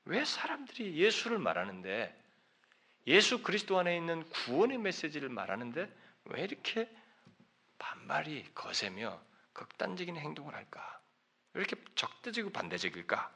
왜 0.04 0.24
사람들이 0.24 0.96
예수를 0.96 1.38
말하는데 1.38 2.14
예수 3.06 3.42
그리스도 3.42 3.78
안에 3.78 3.96
있는 3.96 4.28
구원의 4.28 4.78
메시지를 4.78 5.28
말하는데 5.30 5.90
왜 6.24 6.42
이렇게 6.42 6.90
반발이 7.78 8.52
거세며 8.54 9.20
극단적인 9.52 10.16
행동을 10.16 10.54
할까? 10.54 10.95
왜 11.56 11.62
이렇게 11.62 11.82
적대적이고 11.94 12.52
반대적일까? 12.52 13.32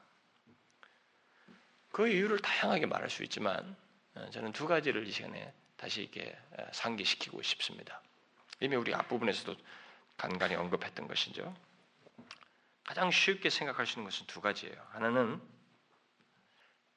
그 1.91 2.07
이유를 2.07 2.41
다양하게 2.41 2.85
말할 2.85 3.09
수 3.09 3.23
있지만 3.25 3.75
어, 4.15 4.29
저는 4.31 4.53
두 4.53 4.67
가지를 4.67 5.07
이 5.07 5.11
시간에 5.11 5.55
다시 5.79 6.03
이렇게 6.03 6.39
어, 6.53 6.67
상기시키고 6.71 7.41
싶습니다. 7.41 8.03
이미 8.61 8.77
우리 8.77 8.95
앞부분에서도 8.95 9.57
간간히 10.19 10.55
언급했던 10.55 11.09
것이죠. 11.09 11.57
가장 12.85 13.11
쉽게 13.11 13.49
생각할 13.49 13.87
수 13.87 13.99
있는 13.99 14.11
것은 14.11 14.27
두 14.27 14.43
가지예요. 14.43 14.87
하나는 14.91 15.41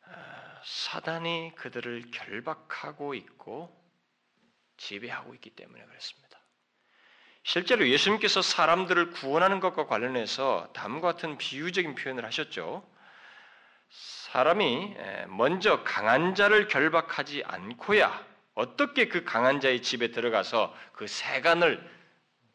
어, 0.05 0.61
사단이 0.65 1.53
그들을 1.55 2.11
결박하고 2.11 3.13
있고 3.13 3.81
지배하고 4.75 5.33
있기 5.35 5.51
때문에 5.51 5.85
그렇습니다. 5.85 6.42
실제로 7.43 7.87
예수님께서 7.87 8.41
사람들을 8.41 9.11
구원하는 9.11 9.59
것과 9.59 9.85
관련해서 9.85 10.69
다음과 10.73 11.13
같은 11.13 11.37
비유적인 11.37 11.95
표현을 11.95 12.25
하셨죠. 12.25 12.87
사람이 13.89 14.95
먼저 15.27 15.83
강한 15.83 16.35
자를 16.35 16.67
결박하지 16.67 17.43
않고야 17.45 18.25
어떻게 18.55 19.07
그 19.07 19.23
강한 19.23 19.59
자의 19.59 19.81
집에 19.81 20.11
들어가서 20.11 20.75
그 20.93 21.05
세간을 21.05 21.91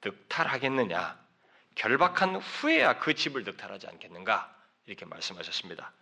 득탈하겠느냐? 0.01 1.19
결박한 1.75 2.37
후에야 2.37 2.99
그 2.99 3.15
집을 3.15 3.45
득탈하지 3.45 3.87
않겠는가? 3.89 4.55
이렇게 4.87 5.05
말씀하셨습니다. 5.05 5.93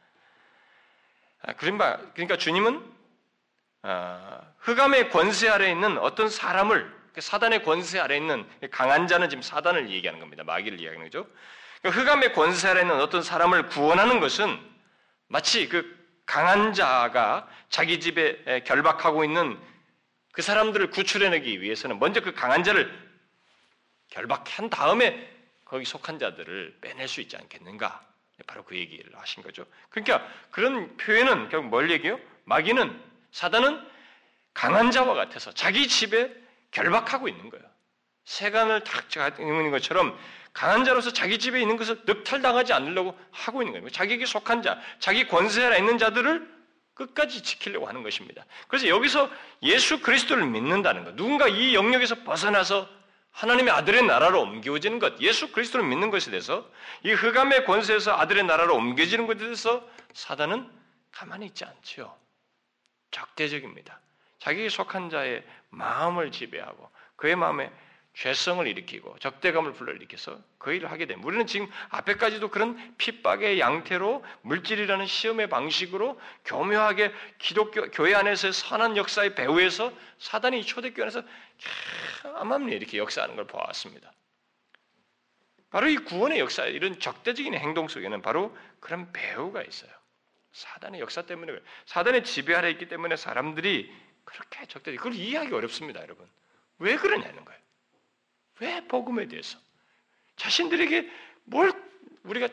아, 1.43 1.53
그러니까 1.55 2.37
주님은 2.39 2.95
어, 3.83 4.55
흑암의 4.59 5.11
권세 5.11 5.49
아래 5.49 5.71
있는 5.71 5.99
어떤 5.99 6.29
사람을 6.29 6.91
그 6.91 6.96
사단의 7.21 7.63
권세 7.63 7.99
아래 7.99 8.17
있는 8.17 8.47
강한 8.71 9.07
자는 9.07 9.29
지금 9.29 9.43
사단을 9.43 9.91
얘기하는 9.91 10.21
겁니다. 10.21 10.45
마귀를 10.45 10.79
얘기하는 10.79 11.03
거죠. 11.05 11.27
그러니까 11.83 12.03
흑암의 12.03 12.33
권세 12.33 12.69
아래 12.69 12.83
있는 12.83 13.01
어떤 13.01 13.23
사람을 13.23 13.69
구원하는 13.69 14.21
것은 14.21 14.59
마치 15.29 15.69
그 15.69 15.97
강한 16.27 16.73
자가 16.73 17.49
자기 17.69 18.01
집에 18.01 18.63
결박하고 18.65 19.25
있는 19.25 19.59
그 20.33 20.43
사람들을 20.43 20.91
구출해내기 20.91 21.63
위해서는 21.63 21.99
먼저 21.99 22.21
그 22.21 22.33
강한 22.33 22.63
자를 22.63 22.93
결박한 24.11 24.71
다음에 24.71 25.35
거기 25.65 25.85
속한 25.85 26.19
자들을 26.19 26.79
빼낼 26.81 27.09
수 27.09 27.21
있지 27.21 27.37
않겠는가? 27.37 28.05
바로 28.47 28.65
그 28.65 28.77
얘기를 28.77 29.11
하신 29.19 29.43
거죠. 29.43 29.65
그러니까 29.89 30.27
그런 30.51 30.97
표현은 30.99 31.49
결국 31.49 31.69
뭘 31.69 31.91
얘기해요? 31.91 32.21
마귀는 32.45 33.03
사단은 33.33 33.83
강한 34.53 34.91
자와 34.91 35.15
같아서 35.15 35.53
자기 35.53 35.89
집에 35.89 36.35
결박하고 36.71 37.29
있는 37.29 37.51
거예요. 37.51 37.65
세간을 38.25 38.85
탁 38.85 39.07
있는 39.39 39.71
것처럼 39.71 40.19
강한 40.53 40.85
자로서 40.85 41.13
자기 41.13 41.39
집에 41.39 41.61
있는 41.61 41.77
것을 41.77 42.01
늑탈당하지 42.07 42.73
않으려고 42.73 43.17
하고 43.31 43.63
있는 43.63 43.75
거예요. 43.75 43.91
자기에게 43.91 44.27
속한 44.27 44.63
자, 44.63 44.81
자기 44.99 45.29
권세 45.29 45.65
아래 45.65 45.79
있는 45.79 45.99
자들을 45.99 46.57
끝까지 46.95 47.43
지키려고 47.43 47.87
하는 47.87 48.03
것입니다. 48.03 48.45
그래서 48.69 48.89
여기서 48.89 49.31
예수 49.63 50.01
그리스도를 50.01 50.47
믿는다는 50.47 51.05
것, 51.05 51.15
누군가 51.15 51.47
이 51.47 51.75
영역에서 51.75 52.25
벗어나서 52.25 52.89
하나님의 53.33 53.73
아들의 53.75 54.05
나라로 54.05 54.41
옮겨지는 54.41 54.99
것, 54.99 55.21
예수 55.21 55.53
그리스도를 55.53 55.87
믿는 55.87 56.11
것에 56.11 56.31
대해서 56.31 56.67
이 57.03 57.13
흑암의 57.13 57.67
권세에서 57.67 58.17
아들의 58.19 58.45
나라로 58.45 58.75
옮겨지는 58.77 59.27
것에 59.27 59.39
대해서 59.39 59.87
사단은 60.15 60.71
가만히 61.13 61.47
있지 61.47 61.67
않지요. 61.67 62.17
적대적입니다. 63.11 64.01
자기에 64.39 64.69
속한 64.69 65.11
자의 65.11 65.43
마음을 65.71 66.33
지배하고 66.33 66.91
그의 67.17 67.37
마음에 67.37 67.71
죄성을 68.15 68.67
일으키고 68.67 69.19
적대감을 69.19 69.75
불러일으켜서 69.75 70.41
그 70.59 70.73
일을 70.73 70.91
하게 70.91 71.05
됩니다. 71.05 71.27
우리는 71.29 71.47
지금 71.47 71.71
앞에까지도 71.91 72.49
그런 72.49 72.97
핍박의 72.97 73.61
양태로 73.61 74.25
물질이라는 74.41 75.05
시험의 75.05 75.51
방식으로 75.51 76.19
교묘하게 76.47 77.13
기독교 77.39 77.91
교회 77.91 78.15
안에서 78.15 78.53
선한 78.53 78.97
역사의 78.97 79.35
배후에서 79.35 79.93
사단이 80.19 80.65
초대교회 80.65 81.03
안에서 81.03 81.23
암암리 82.37 82.75
이렇게 82.75 82.97
역사하는 82.97 83.37
걸 83.37 83.47
보았습니다. 83.47 84.11
바로 85.69 85.89
이 85.89 85.97
구원의 85.97 86.39
역사, 86.39 86.65
이런 86.65 86.99
적대적인 86.99 87.53
행동 87.55 87.87
속에는 87.89 88.23
바로 88.23 88.57
그런 88.81 89.13
배후가 89.13 89.63
있어요. 89.63 89.91
사단의 90.53 91.03
역사 91.03 91.21
때문에, 91.21 91.53
사단의 91.85 92.25
지배 92.25 92.55
아래 92.55 92.71
있기 92.71 92.89
때문에 92.89 93.17
사람들이 93.17 93.93
그렇게 94.27 94.67
적대적, 94.67 94.99
그걸 94.99 95.15
이해하기 95.15 95.55
어렵습니다, 95.55 96.03
여러분. 96.03 96.29
왜 96.79 96.97
그러냐는 96.97 97.43
거예요. 97.45 97.61
왜 98.61 98.87
복음에 98.87 99.27
대해서 99.29 99.59
자신들에게 100.37 101.11
뭘 101.45 101.73
우리가 102.25 102.49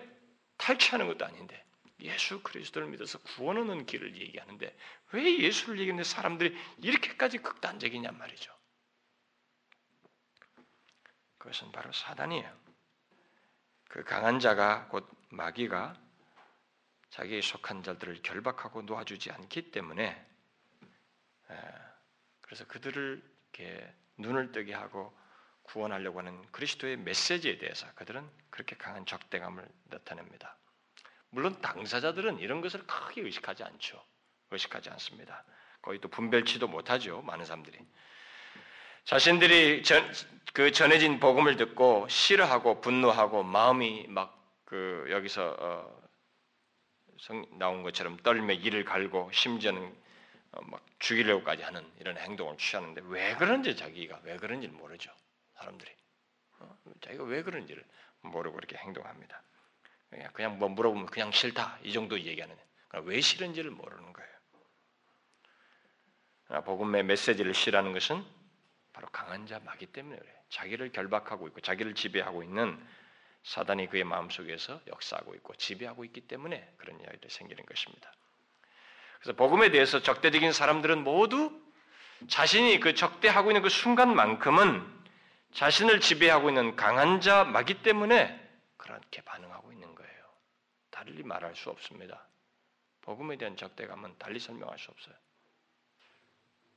탈취하는 0.58 1.08
것도 1.08 1.26
아닌데 1.26 1.62
예수 2.00 2.42
그리스도를 2.42 2.88
믿어서 2.90 3.20
구원 3.20 3.58
얻는 3.58 3.86
길을 3.86 4.16
얘기하는데 4.16 4.78
왜 5.12 5.40
예수를 5.40 5.80
얘기하는데 5.80 6.08
사람들이 6.08 6.58
이렇게까지 6.80 7.40
극단적이냐 7.40 8.12
말이죠. 8.12 8.54
그것은 11.38 11.72
바로 11.72 11.92
사단이에요. 11.92 12.64
그 13.90 14.04
강한 14.04 14.40
자가 14.40 14.88
곧 14.88 15.10
마귀가 15.30 16.00
자기에 17.10 17.42
속한 17.42 17.84
자들을 17.84 18.22
결박하고 18.24 18.82
놓아주지 18.84 19.32
않기 19.32 19.72
때문에 19.72 20.33
그래서 22.42 22.66
그들을 22.66 23.22
이렇게 23.54 23.94
눈을 24.18 24.52
뜨게 24.52 24.74
하고 24.74 25.18
구원하려고 25.63 26.20
하는 26.20 26.42
그리스도의 26.52 26.98
메시지에 26.98 27.58
대해서 27.58 27.88
그들은 27.96 28.28
그렇게 28.50 28.76
강한 28.76 29.06
적대감을 29.06 29.68
나타냅니다. 29.86 30.58
물론 31.30 31.60
당사자들은 31.62 32.39
이런 32.39 32.62
것을 32.62 32.86
크게 32.86 33.22
의식하지 33.22 33.63
않죠. 33.63 34.04
의식하지 34.52 34.89
않습니다. 34.92 35.44
거의 35.82 36.00
또 36.00 36.08
분별치도 36.10 36.68
못하죠. 36.68 37.22
많은 37.22 37.46
사람들이. 37.46 37.78
자신들이 39.06 39.84
전, 39.84 40.12
그 40.54 40.72
전해진 40.72 41.20
복음을 41.20 41.56
듣고 41.58 42.08
싫어하고 42.08 42.82
분노하고 42.82 43.44
마음이 43.44 44.08
막 44.10 44.44
그 44.74 45.06
여기서 45.12 45.56
어, 45.60 46.02
성, 47.20 47.46
나온 47.60 47.84
것처럼 47.84 48.18
떨며 48.18 48.54
이를 48.56 48.84
갈고 48.84 49.30
심지어는 49.32 49.84
어, 49.84 50.03
막 50.62 50.86
죽이려고까지 51.00 51.63
하는 51.63 51.89
이런 52.00 52.18
행동을 52.18 52.58
취하는데 52.58 53.02
왜 53.06 53.36
그런지 53.36 53.76
자기가 53.76 54.22
왜 54.24 54.38
그런지 54.38 54.68
모르죠. 54.68 55.12
사람들이 55.56 55.92
어? 56.60 56.78
자기가 57.02 57.24
왜 57.24 57.44
그런지를 57.44 57.84
모르고 58.22 58.58
이렇게 58.58 58.78
행동합니다. 58.78 59.42
그냥 60.34 60.60
뭐 60.60 60.70
물어보면 60.70 61.08
그냥 61.08 61.32
싫다 61.32 61.80
이 61.84 61.92
정도 61.92 62.20
얘기하는 62.20 62.56
그러니까 62.88 63.10
왜 63.10 63.20
싫은지를 63.22 63.72
모르는 63.72 64.13
거예요. 64.13 64.34
아, 66.50 66.62
복음의 66.62 67.04
메시지를 67.04 67.54
싫어하는 67.56 67.94
것은 67.94 68.24
바로 68.92 69.08
강한 69.08 69.48
자 69.48 69.60
마기 69.60 69.88
때문에 69.88 70.18
그래요. 70.18 70.36
자기를 70.50 70.92
결박하고 70.92 71.48
있고 71.48 71.62
자기를 71.62 71.96
지배하고 71.96 72.44
있는 72.44 72.80
사단이 73.44 73.89
그의 73.89 74.04
마음속에서 74.04 74.82
역사하고 74.88 75.34
있고 75.36 75.56
지배하고 75.56 76.06
있기 76.06 76.22
때문에 76.28 76.76
그런 76.78 77.00
이야기들이 77.02 77.30
생기는 77.30 77.66
것입니다. 77.66 78.13
그래서 79.24 79.38
복음에 79.38 79.72
대해서 79.72 80.02
적대적인 80.02 80.52
사람들은 80.52 81.04
모두 81.04 81.58
자신이 82.28 82.82
그 82.82 82.94
적대하고 82.94 83.52
있는 83.52 83.62
그 83.62 83.70
순간만큼은 83.70 84.86
자신을 85.54 86.02
지배하고 86.02 86.50
있는 86.50 86.76
강한 86.76 87.22
자 87.22 87.46
마기 87.46 87.82
때문에 87.84 88.38
그렇게 88.76 89.22
반응하고 89.22 89.72
있는 89.72 89.96
거예요. 89.96 90.24
달리 90.92 91.24
말할 91.24 91.56
수 91.56 91.70
없습니다. 91.70 92.28
복음에 93.02 93.38
대한 93.38 93.56
적대감은 93.56 94.16
달리 94.20 94.40
설명할 94.40 94.78
수 94.78 94.92
없어요. 94.92 95.16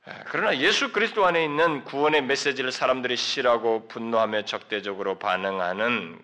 예, 0.07 0.23
그러나 0.27 0.57
예수 0.57 0.93
그리스도 0.93 1.25
안에 1.25 1.43
있는 1.43 1.83
구원의 1.83 2.21
메시지를 2.23 2.71
사람들이 2.71 3.17
싫어하고 3.17 3.89
분노하며 3.89 4.45
적대적으로 4.45 5.19
반응하는 5.19 6.21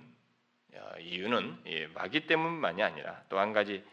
어, 0.75 0.99
이유는 0.99 1.91
마귀 1.95 2.27
때문만이 2.27 2.81
아니라 2.81 3.23
또 3.27 3.39
한 3.39 3.51
가지 3.51 3.83
어, 3.85 3.92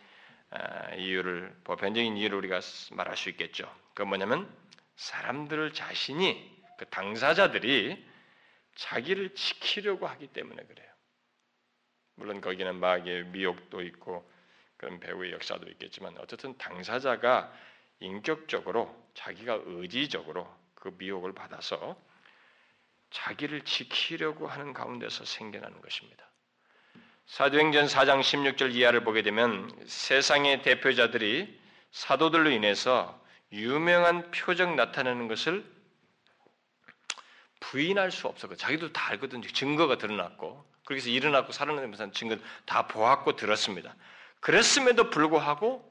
이유를 0.96 1.54
보편적인 1.64 2.16
이유를 2.16 2.38
우리가 2.38 2.60
말할 2.92 3.16
수 3.16 3.28
있겠죠. 3.30 3.72
그 3.94 4.02
뭐냐면 4.02 4.52
사람들 4.96 5.72
자신이 5.72 6.60
그 6.78 6.86
당사자들이 6.86 8.06
자기를 8.76 9.34
지키려고 9.34 10.06
하기 10.06 10.28
때문에 10.28 10.62
그래요. 10.62 10.90
물론 12.14 12.40
거기는 12.40 12.74
마귀의 12.76 13.26
미혹도 13.26 13.82
있고 13.82 14.30
그런 14.76 14.98
배우의 15.00 15.32
역사도 15.32 15.68
있겠지만 15.70 16.16
어쨌든 16.18 16.56
당사자가 16.58 17.52
인격적으로 18.00 18.94
자기가 19.14 19.60
의지적으로 19.64 20.50
그 20.74 20.94
미혹을 20.96 21.34
받아서 21.34 22.00
자기를 23.10 23.62
지키려고 23.62 24.46
하는 24.46 24.72
가운데서 24.72 25.24
생겨나는 25.24 25.80
것입니다. 25.80 26.29
사도행전 27.30 27.86
4장 27.86 28.20
16절 28.20 28.74
이하를 28.74 29.04
보게 29.04 29.22
되면 29.22 29.70
세상의 29.86 30.62
대표자들이 30.62 31.60
사도들로 31.92 32.50
인해서 32.50 33.24
유명한 33.52 34.32
표적 34.32 34.74
나타내는 34.74 35.28
것을 35.28 35.64
부인할 37.60 38.10
수 38.10 38.26
없었고 38.26 38.56
자기도 38.56 38.92
다 38.92 39.10
알거든요. 39.10 39.46
증거가 39.46 39.96
드러났고 39.96 40.64
그래서 40.84 41.08
일어났고 41.08 41.52
살아나면서 41.52 42.10
증거 42.10 42.36
다 42.66 42.88
보았고 42.88 43.36
들었습니다. 43.36 43.94
그랬음에도 44.40 45.08
불구하고 45.10 45.88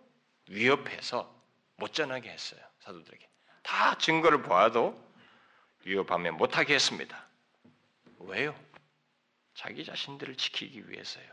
위협해서 0.49 1.33
못 1.77 1.93
전하게 1.93 2.31
했어요. 2.31 2.59
사도들에게. 2.81 3.29
다 3.63 3.97
증거를 3.97 4.41
보아도 4.41 5.01
위협하면 5.85 6.35
못하게 6.35 6.73
했습니다. 6.75 7.25
왜요? 8.19 8.53
자기 9.59 9.83
자신들을 9.83 10.37
지키기 10.37 10.89
위해서요. 10.89 11.25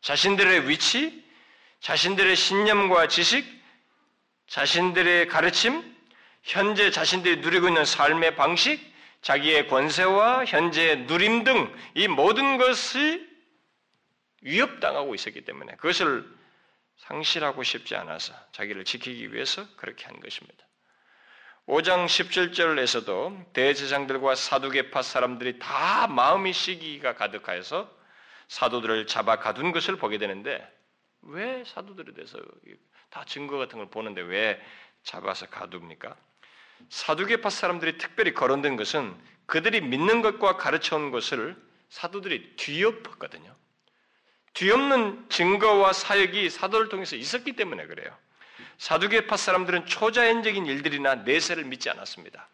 자신들의 0.00 0.68
위치, 0.68 1.24
자신들의 1.78 2.34
신념과 2.34 3.06
지식, 3.06 3.46
자신들의 4.48 5.28
가르침, 5.28 5.96
현재 6.42 6.90
자신들이 6.90 7.36
누리고 7.36 7.68
있는 7.68 7.84
삶의 7.84 8.34
방식, 8.34 8.80
자기의 9.22 9.68
권세와 9.68 10.44
현재의 10.44 11.06
누림 11.06 11.44
등 11.44 11.72
이 11.94 12.08
모든 12.08 12.58
것이 12.58 13.24
위협당하고 14.40 15.14
있었기 15.14 15.44
때문에 15.44 15.76
그것을 15.76 16.28
상실하고 16.96 17.62
싶지 17.62 17.94
않아서 17.94 18.34
자기를 18.52 18.84
지키기 18.84 19.32
위해서 19.32 19.64
그렇게 19.76 20.04
한 20.06 20.18
것입니다. 20.18 20.66
5장 21.66 22.06
17절에서도 22.06 23.52
대제장들과 23.52 24.36
사두개파 24.36 25.02
사람들이 25.02 25.58
다 25.58 26.06
마음이 26.06 26.52
시기가 26.52 27.16
가득하여서 27.16 27.90
사도들을 28.46 29.08
잡아 29.08 29.40
가둔 29.40 29.72
것을 29.72 29.96
보게 29.96 30.18
되는데 30.18 30.64
왜 31.22 31.64
사도들에 31.66 32.14
대해서 32.14 32.38
다 33.10 33.24
증거 33.26 33.58
같은 33.58 33.78
걸 33.78 33.90
보는데 33.90 34.20
왜 34.20 34.62
잡아서 35.02 35.46
가둡니까? 35.46 36.14
사두개파 36.88 37.50
사람들이 37.50 37.98
특별히 37.98 38.32
거론된 38.32 38.76
것은 38.76 39.16
그들이 39.46 39.80
믿는 39.80 40.22
것과 40.22 40.56
가르쳐온 40.56 41.10
것을 41.10 41.56
사도들이 41.88 42.54
뒤엎었거든요. 42.56 43.54
뒤엎는 44.54 45.28
증거와 45.30 45.92
사역이 45.92 46.48
사도를 46.48 46.88
통해서 46.88 47.16
있었기 47.16 47.54
때문에 47.54 47.86
그래요. 47.86 48.16
사두개파 48.78 49.36
사람들은 49.36 49.86
초자연적인 49.86 50.66
일들이나 50.66 51.16
내세를 51.16 51.64
믿지 51.64 51.90
않았습니다. 51.90 52.48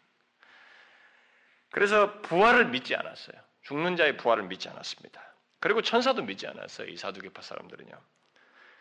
그래서 1.71 2.21
부활을 2.21 2.65
믿지 2.65 2.95
않았어요. 2.95 3.35
죽는 3.63 3.95
자의 3.95 4.17
부활을 4.17 4.43
믿지 4.43 4.69
않았습니다. 4.69 5.21
그리고 5.59 5.81
천사도 5.81 6.21
믿지 6.23 6.47
않았어요. 6.47 6.87
이 6.87 6.97
사두개파 6.97 7.41
사람들은요. 7.41 7.91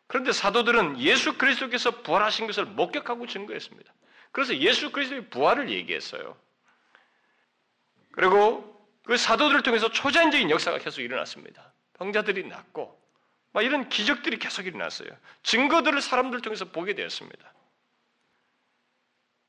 그런데 0.07 0.33
사도들은 0.33 1.01
예수 1.01 1.39
그리스도께서 1.39 2.03
부활하신 2.03 2.47
것을 2.47 2.65
목격하고 2.67 3.27
증거했습니다. 3.27 3.93
그래서 4.31 4.57
예수 4.59 4.93
그리스도의 4.93 5.31
부활을 5.31 5.71
얘기했어요. 5.71 6.37
그리고 8.13 8.69
그 9.05 9.17
사도들을 9.17 9.63
통해서 9.63 9.91
초자연적인 9.91 10.51
역사가 10.51 10.79
계속 10.79 11.01
일어났습니다. 11.01 11.73
병자들이 11.95 12.47
낫고 12.47 13.02
막 13.53 13.63
이런 13.63 13.89
기적들이 13.89 14.39
계속 14.39 14.67
일어났어요. 14.67 15.11
증거들을 15.43 16.01
사람들 16.01 16.41
통해서 16.41 16.65
보게 16.67 16.95
되었습니다. 16.95 17.53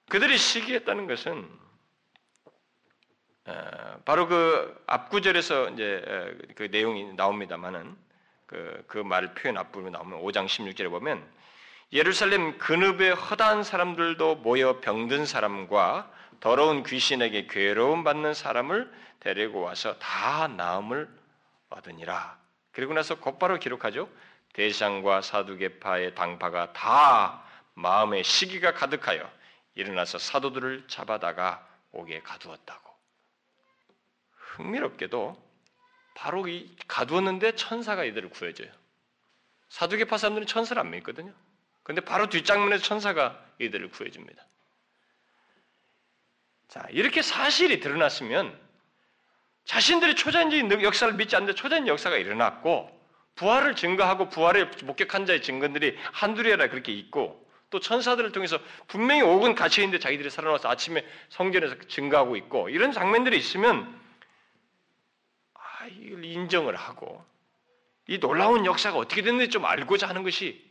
그들이 0.10 0.38
시기했다는 0.38 1.08
것은 1.08 1.50
바로 4.06 4.28
그 4.28 4.84
앞구절에서 4.88 5.70
이제 5.72 6.38
그 6.56 6.64
내용이 6.64 7.14
나옵니다만은 7.14 7.96
그, 8.46 8.84
그 8.88 8.98
말을 8.98 9.34
표현 9.34 9.58
앞부분에 9.58 9.92
나오면 9.92 10.22
5장 10.22 10.46
16절에 10.46 10.90
보면 10.90 11.26
예루살렘 11.92 12.58
근읍의 12.58 13.16
허다한 13.16 13.64
사람들도 13.64 14.36
모여 14.36 14.80
병든 14.82 15.26
사람과 15.26 16.12
더러운 16.40 16.84
귀신에게 16.84 17.48
괴로움 17.48 18.04
받는 18.04 18.34
사람을 18.34 18.92
데리고 19.20 19.62
와서 19.62 19.98
다 20.00 20.48
나음을 20.48 21.08
얻으니라. 21.70 22.43
그리고 22.74 22.94
나서 22.94 23.20
곧바로 23.20 23.58
기록하죠. 23.60 24.10
대상과 24.54 25.22
사두개파의 25.22 26.16
당파가 26.16 26.74
다 26.74 27.44
마음의 27.76 28.24
시기가 28.24 28.74
가득하여 28.74 29.32
일어나서 29.76 30.18
사도들을 30.18 30.86
잡아다가 30.88 31.68
옥에 31.92 32.22
가두었다고. 32.22 32.94
흥미롭게도 34.36 35.42
바로 36.16 36.48
이 36.48 36.76
가두었는데 36.88 37.56
천사가 37.56 38.04
이들을 38.04 38.30
구해줘요. 38.30 38.72
사두개파 39.70 40.18
사람들은 40.18 40.46
천사를 40.46 40.80
안 40.80 40.92
믿거든요. 40.92 41.34
근데 41.82 42.02
바로 42.02 42.30
뒷장면에서 42.30 42.84
천사가 42.84 43.44
이들을 43.60 43.90
구해줍니다. 43.90 44.46
자, 46.68 46.88
이렇게 46.92 47.22
사실이 47.22 47.80
드러났으면 47.80 48.60
자신들이 49.66 50.16
초자연적인 50.16 50.84
역사를 50.84 51.14
믿지 51.14 51.36
않는데 51.36 51.56
초자연 51.56 51.88
역사가 51.88 52.18
일어났고 52.18 52.90
부활을 53.36 53.76
증거하고 53.76 54.30
부활을 54.30 54.72
목격한 54.84 55.26
자의 55.26 55.42
증거들이 55.42 55.98
한둘이 56.12 56.54
아니라 56.54 56.70
그렇게 56.70 56.92
있고 56.94 57.44
또 57.70 57.80
천사들을 57.80 58.32
통해서 58.32 58.60
분명히 58.88 59.22
옥은 59.24 59.56
갇혀 59.56 59.82
있는데 59.82 60.00
자기들이 60.00 60.30
살아나서 60.30 60.70
아침에 60.70 61.04
성전에서 61.30 61.76
증거하고 61.88 62.36
있고 62.36 62.70
이런 62.70 62.92
장면들이 62.92 63.38
있으면 63.38 64.00
아, 65.56 65.88
이걸 65.88 66.24
인정을 66.24 66.76
하고 66.76 67.26
이 68.08 68.20
놀라운 68.20 68.66
역사가 68.66 68.98
어떻게 68.98 69.24
됐는지 69.24 69.50
좀 69.50 69.66
알고자 69.66 70.08
하는 70.08 70.24
것이 70.24 70.64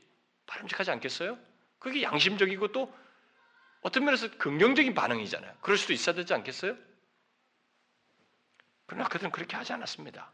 바람직하지 0.47 0.91
않겠어요? 0.93 1.39
그게 1.79 2.03
양심적이고 2.03 2.69
또 2.69 2.93
어떤 3.81 4.05
면에서 4.05 4.29
긍정적인 4.39 4.95
반응이잖아요. 4.95 5.53
그럴 5.61 5.77
수도 5.77 5.93
있어야 5.93 6.15
되지 6.15 6.35
않겠어요? 6.35 6.77
그러나 8.93 9.09
그들은 9.09 9.31
그렇게 9.33 9.57
하지 9.57 9.73
않았습니다. 9.73 10.31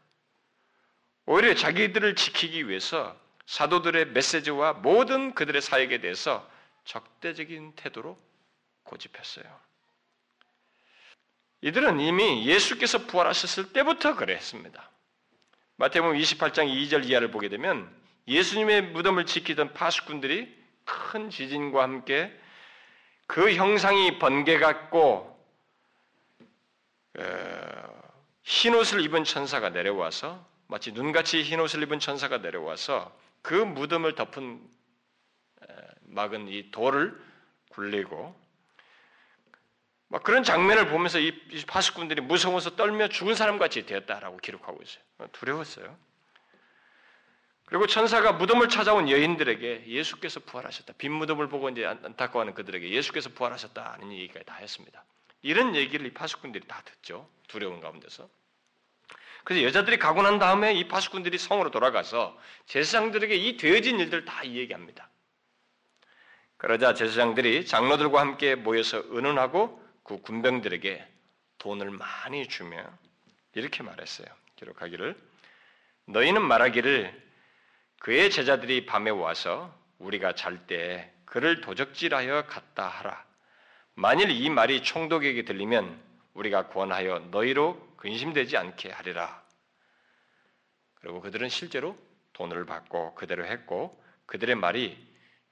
오히려 1.25 1.55
자기들을 1.55 2.15
지키기 2.15 2.67
위해서 2.67 3.17
사도들의 3.45 4.07
메시지와 4.07 4.73
모든 4.73 5.33
그들의 5.33 5.61
사역에 5.61 6.01
대해서 6.01 6.45
적대적인 6.83 7.73
태도로 7.77 8.17
고집했어요. 8.83 9.45
이들은 11.61 12.01
이미 12.01 12.45
예수께서 12.47 13.05
부활하셨을 13.05 13.71
때부터 13.71 14.15
그랬습니다. 14.15 14.91
마태복음 15.77 16.17
28장 16.17 16.67
2절 16.67 17.05
이하를 17.05 17.31
보게 17.31 17.47
되면 17.47 17.89
예수님의 18.27 18.91
무덤을 18.91 19.25
지키던 19.25 19.73
파수꾼들이 19.73 20.53
큰 20.83 21.29
지진과 21.29 21.81
함께 21.81 22.37
그 23.25 23.53
형상이 23.53 24.19
번개 24.19 24.59
같고 24.59 25.29
어, 27.19 27.88
흰 28.49 28.73
옷을 28.73 29.01
입은 29.01 29.25
천사가 29.25 29.69
내려와서 29.69 30.43
마치 30.65 30.91
눈같이 30.91 31.43
흰 31.43 31.59
옷을 31.59 31.83
입은 31.83 31.99
천사가 31.99 32.39
내려와서 32.39 33.15
그 33.43 33.53
무덤을 33.53 34.15
덮은 34.15 34.59
막은 36.01 36.47
이 36.47 36.71
돌을 36.71 37.15
굴리고 37.69 38.35
막 40.07 40.23
그런 40.23 40.43
장면을 40.43 40.87
보면서 40.87 41.19
이 41.19 41.31
파수꾼들이 41.67 42.21
무서워서 42.21 42.75
떨며 42.75 43.09
죽은 43.09 43.35
사람 43.35 43.59
같이 43.59 43.85
되었다라고 43.85 44.37
기록하고 44.37 44.81
있어요. 44.81 45.03
두려웠어요. 45.31 45.95
그리고 47.65 47.85
천사가 47.85 48.31
무덤을 48.31 48.67
찾아온 48.69 49.11
여인들에게 49.11 49.85
예수께서 49.85 50.39
부활하셨다. 50.39 50.93
빈 50.97 51.11
무덤을 51.11 51.49
보고 51.49 51.69
이제 51.69 51.85
안타까워하는 51.85 52.55
그들에게 52.55 52.89
예수께서 52.89 53.29
부활하셨다는 53.29 54.11
얘기까지 54.11 54.43
다 54.47 54.55
했습니다. 54.55 55.05
이런 55.43 55.75
얘기를 55.75 56.07
이 56.07 56.13
파수꾼들이 56.15 56.67
다 56.67 56.81
듣죠. 56.83 57.29
두려운 57.47 57.79
가운데서. 57.79 58.27
그래서 59.43 59.63
여자들이 59.63 59.97
가고 59.97 60.21
난 60.21 60.39
다음에 60.39 60.73
이 60.73 60.87
파수꾼들이 60.87 61.37
성으로 61.37 61.71
돌아가서 61.71 62.37
제사장들에게 62.67 63.35
이 63.35 63.57
되어진 63.57 63.99
일들을 63.99 64.25
다 64.25 64.43
이야기합니다. 64.43 65.09
그러자 66.57 66.93
제사장들이 66.93 67.65
장로들과 67.65 68.19
함께 68.19 68.55
모여서 68.55 69.01
의논하고 69.05 69.81
그 70.03 70.21
군병들에게 70.21 71.07
돈을 71.59 71.91
많이 71.91 72.47
주며 72.47 72.83
이렇게 73.53 73.83
말했어요. 73.83 74.27
기록하기를 74.57 75.15
너희는 76.05 76.41
말하기를 76.41 77.29
그의 77.99 78.29
제자들이 78.29 78.85
밤에 78.85 79.09
와서 79.09 79.73
우리가 79.99 80.33
잘 80.33 80.65
때 80.67 81.11
그를 81.25 81.61
도적질하여 81.61 82.45
갔다 82.47 82.87
하라. 82.87 83.23
만일 83.93 84.31
이 84.31 84.49
말이 84.49 84.81
총독에게 84.81 85.43
들리면 85.43 86.01
우리가 86.33 86.67
권하여 86.67 87.19
너희로 87.31 87.88
근심되지 87.99 88.55
않게 88.55 88.91
하리라. 88.91 89.43
그리고 90.95 91.19
그들은 91.19 91.49
실제로 91.49 91.97
돈을 92.31 92.65
받고 92.65 93.15
그대로 93.15 93.45
했고 93.45 94.01
그들의 94.25 94.55
말이 94.55 94.97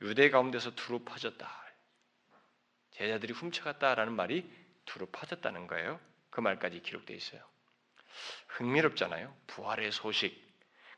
유대 0.02 0.30
가운데서 0.30 0.74
두루 0.76 1.00
퍼졌다. 1.00 1.48
제자들이 2.92 3.34
훔쳐갔다라는 3.34 4.14
말이 4.14 4.50
두루 4.86 5.08
퍼졌다는 5.08 5.68
거예요. 5.68 6.00
그 6.30 6.40
말까지 6.40 6.82
기록되어 6.82 7.18
있어요. 7.18 7.42
흥미롭잖아요. 8.48 9.36
부활의 9.48 9.92
소식, 9.92 10.42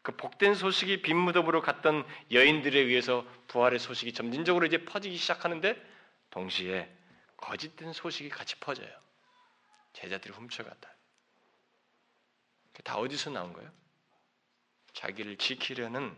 그 0.03 0.15
복된 0.15 0.53
소식이 0.53 1.01
빈 1.01 1.17
무덤으로 1.17 1.61
갔던 1.61 2.05
여인들에 2.31 2.79
의해서 2.79 3.25
부활의 3.47 3.79
소식이 3.79 4.13
점진적으로 4.13 4.67
이제 4.67 4.85
퍼지기 4.85 5.17
시작하는데 5.17 5.75
동시에 6.29 6.95
거짓된 7.37 7.91
소식이 7.93 8.29
같이 8.29 8.55
퍼져요. 8.59 8.89
제자들이 9.93 10.31
훔쳐갔다. 10.33 10.98
다 12.83 12.97
어디서 12.97 13.31
나온 13.31 13.53
거예요? 13.53 13.71
자기를 14.93 15.37
지키려는 15.37 16.15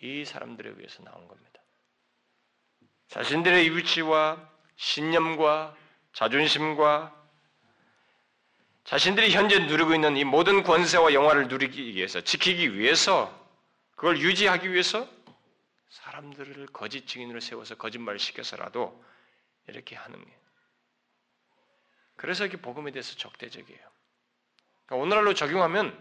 이 0.00 0.24
사람들에 0.24 0.70
의해서 0.70 1.02
나온 1.02 1.26
겁니다. 1.28 1.60
자신들의 3.08 3.76
위치와 3.76 4.50
신념과 4.76 5.76
자존심과 6.12 7.14
자신들이 8.84 9.32
현재 9.32 9.58
누리고 9.58 9.94
있는 9.94 10.16
이 10.16 10.24
모든 10.24 10.62
권세와 10.62 11.12
영화를 11.12 11.48
누리기 11.48 11.94
위해서 11.94 12.20
지키기 12.20 12.78
위해서 12.78 13.34
그걸 13.96 14.18
유지하기 14.20 14.72
위해서 14.72 15.08
사람들을 15.88 16.66
거짓 16.68 17.06
증인으로 17.06 17.40
세워서 17.40 17.76
거짓말을 17.76 18.18
시켜서라도 18.18 19.02
이렇게 19.66 19.96
하는 19.96 20.22
거예요. 20.22 20.38
그래서 22.16 22.46
이게 22.46 22.56
복음에 22.56 22.92
대해서 22.92 23.16
적대적이에요. 23.16 23.95
그러니까 24.86 25.04
오늘날로 25.04 25.34
적용하면 25.34 25.96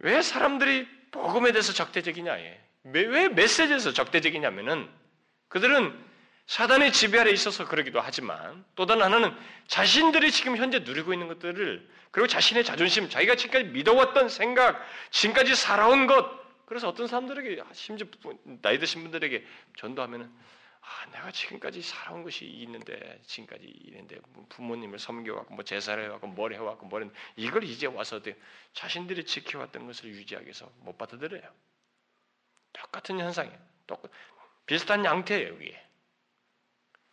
왜 0.00 0.22
사람들이 0.22 0.86
복음에 1.10 1.52
대해서 1.52 1.72
적대적이냐? 1.72 2.36
왜 2.84 3.28
메시지에서 3.28 3.92
적대적이냐면은 3.92 4.88
그들은 5.48 6.08
사단의 6.46 6.92
지배 6.92 7.18
아래 7.18 7.30
있어서 7.30 7.68
그러기도 7.68 8.00
하지만 8.00 8.64
또 8.74 8.86
다른 8.86 9.02
하나는 9.02 9.36
자신들이 9.66 10.30
지금 10.30 10.56
현재 10.56 10.78
누리고 10.78 11.12
있는 11.12 11.28
것들을 11.28 11.88
그리고 12.10 12.26
자신의 12.26 12.64
자존심, 12.64 13.10
자기가 13.10 13.36
지금까지 13.36 13.66
믿어왔던 13.66 14.30
생각, 14.30 14.82
지금까지 15.10 15.54
살아온 15.54 16.06
것 16.06 16.38
그래서 16.64 16.88
어떤 16.88 17.06
사람들에게 17.06 17.62
심지어 17.72 18.06
나이 18.62 18.78
드신 18.78 19.02
분들에게 19.02 19.44
전도하면은 19.76 20.30
아, 20.88 21.10
내가 21.10 21.30
지금까지 21.30 21.82
살아온 21.82 22.22
것이 22.22 22.46
있는데 22.46 23.20
지금까지 23.26 23.66
있는데 23.66 24.18
뭐 24.30 24.46
부모님을 24.48 24.98
섬겨왔고 24.98 25.54
뭐 25.54 25.62
제사를 25.62 26.02
해왔고 26.02 26.28
뭘 26.28 26.54
해왔고 26.54 26.86
뭘 26.86 27.02
했는데 27.02 27.20
이걸 27.36 27.64
이제 27.64 27.86
와서 27.86 28.20
자신들이 28.72 29.24
지켜왔던 29.24 29.86
것을 29.86 30.08
유지하기 30.08 30.46
위해서 30.46 30.72
못 30.78 30.96
받아들여요. 30.96 31.42
똑같은 32.72 33.18
현상이에요. 33.18 33.58
똑같 33.86 34.10
비슷한 34.64 35.04
양태예요, 35.04 35.60
이게. 35.60 35.78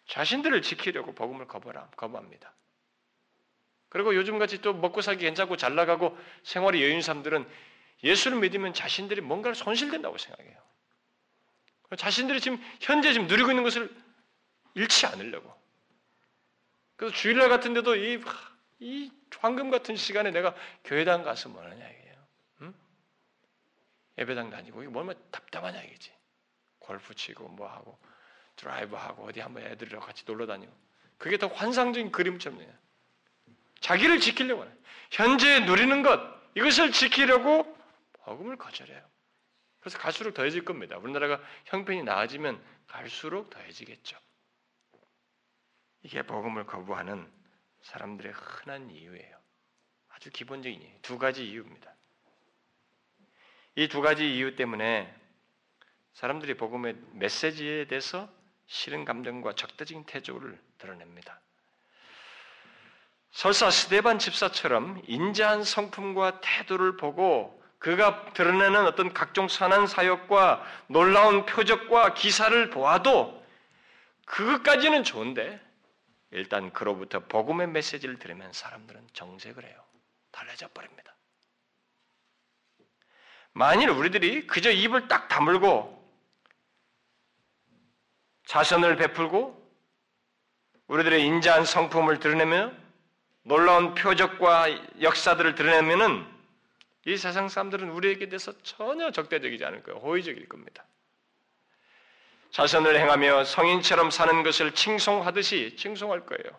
자신들을 0.07 0.61
지키려고 0.61 1.13
복음을 1.13 1.47
거부라, 1.47 1.89
거부합니다. 1.97 2.53
그리고 3.89 4.15
요즘같이 4.15 4.61
또 4.61 4.73
먹고 4.73 5.01
살기 5.01 5.23
괜찮고 5.23 5.57
잘 5.57 5.75
나가고 5.75 6.17
생활이 6.43 6.81
여유인 6.81 7.01
사람들은 7.01 7.49
예수를 8.03 8.39
믿으면 8.39 8.73
자신들이 8.73 9.21
뭔가를 9.21 9.55
손실된다고 9.55 10.17
생각해요. 10.17 10.65
자신들이 11.95 12.41
지금 12.41 12.61
현재 12.79 13.13
지금 13.13 13.27
누리고 13.27 13.49
있는 13.49 13.63
것을 13.63 13.93
잃지 14.73 15.05
않으려고. 15.05 15.53
그래서 16.95 17.15
주일날 17.15 17.49
같은데도 17.49 17.95
이, 17.95 18.21
이 18.79 19.11
황금 19.39 19.69
같은 19.69 19.95
시간에 19.95 20.31
내가 20.31 20.55
교회당 20.83 21.23
가서 21.23 21.49
뭐 21.49 21.61
하냐 21.61 21.89
이게요. 21.89 22.27
응? 22.61 22.73
예배당 24.17 24.49
다니고 24.49 24.83
이게 24.83 24.91
뭐면 24.91 25.15
답답하냐 25.31 25.81
이게지. 25.81 26.13
골프 26.79 27.13
치고 27.15 27.47
뭐 27.49 27.67
하고 27.67 27.97
드라이브 28.55 28.95
하고 28.95 29.25
어디 29.25 29.39
한번 29.39 29.63
애들이랑 29.63 30.01
같이 30.01 30.23
놀러 30.25 30.45
다니고 30.45 30.71
그게 31.17 31.37
더 31.37 31.47
환상적인 31.47 32.11
그림처럼 32.11 32.59
돼요. 32.59 32.73
자기를 33.81 34.19
지키려고 34.19 34.61
하는 34.61 34.77
현재 35.11 35.59
누리는 35.61 36.01
것 36.01 36.19
이것을 36.55 36.91
지키려고 36.91 37.75
복음을 38.23 38.57
거절해요. 38.57 39.14
그래서 39.85 39.99
갈수록 39.99 40.33
더해질 40.33 40.65
겁니다. 40.65 40.97
우리나라가 40.97 41.39
형편이 41.65 42.01
나아지면 42.01 42.59
갈수록 42.87 43.51
더해지겠죠. 43.51 44.17
이게 46.01 46.23
복음을 46.23 46.65
거부하는 46.65 47.31
사람들의 47.83 48.33
흔한 48.33 48.89
이유예요. 48.89 49.37
아주 50.09 50.31
기본적인 50.31 50.81
이유. 50.81 50.89
두 51.03 51.19
가지 51.19 51.47
이유입니다. 51.47 51.93
이 53.75 53.87
두 53.87 54.01
가지 54.01 54.25
이유 54.35 54.55
때문에 54.55 55.15
사람들이 56.13 56.57
복음의 56.57 56.95
메시지에 57.11 57.85
대해서 57.85 58.27
싫은 58.65 59.05
감정과 59.05 59.53
적대적인 59.53 60.07
태도를 60.07 60.59
드러냅니다. 60.79 61.39
설사 63.29 63.69
스데반 63.69 64.17
집사처럼 64.17 65.03
인자한 65.05 65.63
성품과 65.63 66.41
태도를 66.41 66.97
보고 66.97 67.63
그가 67.85 68.33
드러내는 68.33 68.87
어떤 68.87 69.13
각종 69.13 69.47
선한 69.47 69.85
사역과 69.85 70.65
놀라운 70.87 71.45
표적과 71.45 72.15
기사를 72.15 72.71
보아도 72.71 73.45
그것까지는 74.25 75.03
좋은데 75.03 75.61
일단 76.31 76.73
그로부터 76.73 77.19
복음의 77.19 77.67
메시지를 77.67 78.17
들으면 78.17 78.51
사람들은 78.53 79.09
정색을 79.13 79.63
해요. 79.63 79.75
달라져 80.31 80.67
버립니다. 80.69 81.13
만일 83.53 83.91
우리들이 83.91 84.47
그저 84.47 84.71
입을 84.71 85.07
딱 85.07 85.27
다물고 85.27 86.11
자선을 88.47 88.95
베풀고 88.95 89.63
우리들의 90.87 91.23
인자한 91.23 91.65
성품을 91.65 92.19
드러내며 92.19 92.71
놀라운 93.43 93.93
표적과 93.93 95.01
역사들을 95.03 95.53
드러내면은 95.53 96.34
이 97.05 97.17
세상 97.17 97.47
사람들은 97.49 97.91
우리에게 97.91 98.29
대해서 98.29 98.51
전혀 98.63 99.11
적대적이지 99.11 99.63
않을 99.65 99.83
거예요. 99.83 99.99
호의적일 99.99 100.49
겁니다. 100.49 100.83
자선을 102.51 102.99
행하며 102.99 103.43
성인처럼 103.43 104.11
사는 104.11 104.43
것을 104.43 104.71
칭송하듯이 104.71 105.75
칭송할 105.77 106.25
거예요. 106.25 106.57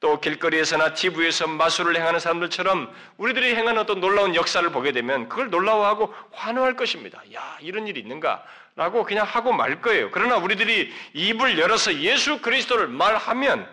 또 0.00 0.20
길거리에서나 0.20 0.94
TV에서 0.94 1.46
마술을 1.46 1.96
행하는 1.96 2.20
사람들처럼 2.20 2.94
우리들이 3.16 3.54
행하는 3.54 3.80
어떤 3.80 4.00
놀라운 4.00 4.34
역사를 4.34 4.68
보게 4.70 4.92
되면 4.92 5.28
그걸 5.28 5.50
놀라워하고 5.50 6.14
환호할 6.32 6.76
것입니다. 6.76 7.22
야, 7.34 7.58
이런 7.60 7.86
일이 7.86 8.00
있는가? 8.00 8.44
라고 8.76 9.04
그냥 9.04 9.26
하고 9.26 9.52
말 9.52 9.80
거예요. 9.80 10.10
그러나 10.10 10.36
우리들이 10.36 10.92
입을 11.14 11.58
열어서 11.58 11.94
예수 11.94 12.40
그리스도를 12.40 12.88
말하면 12.88 13.66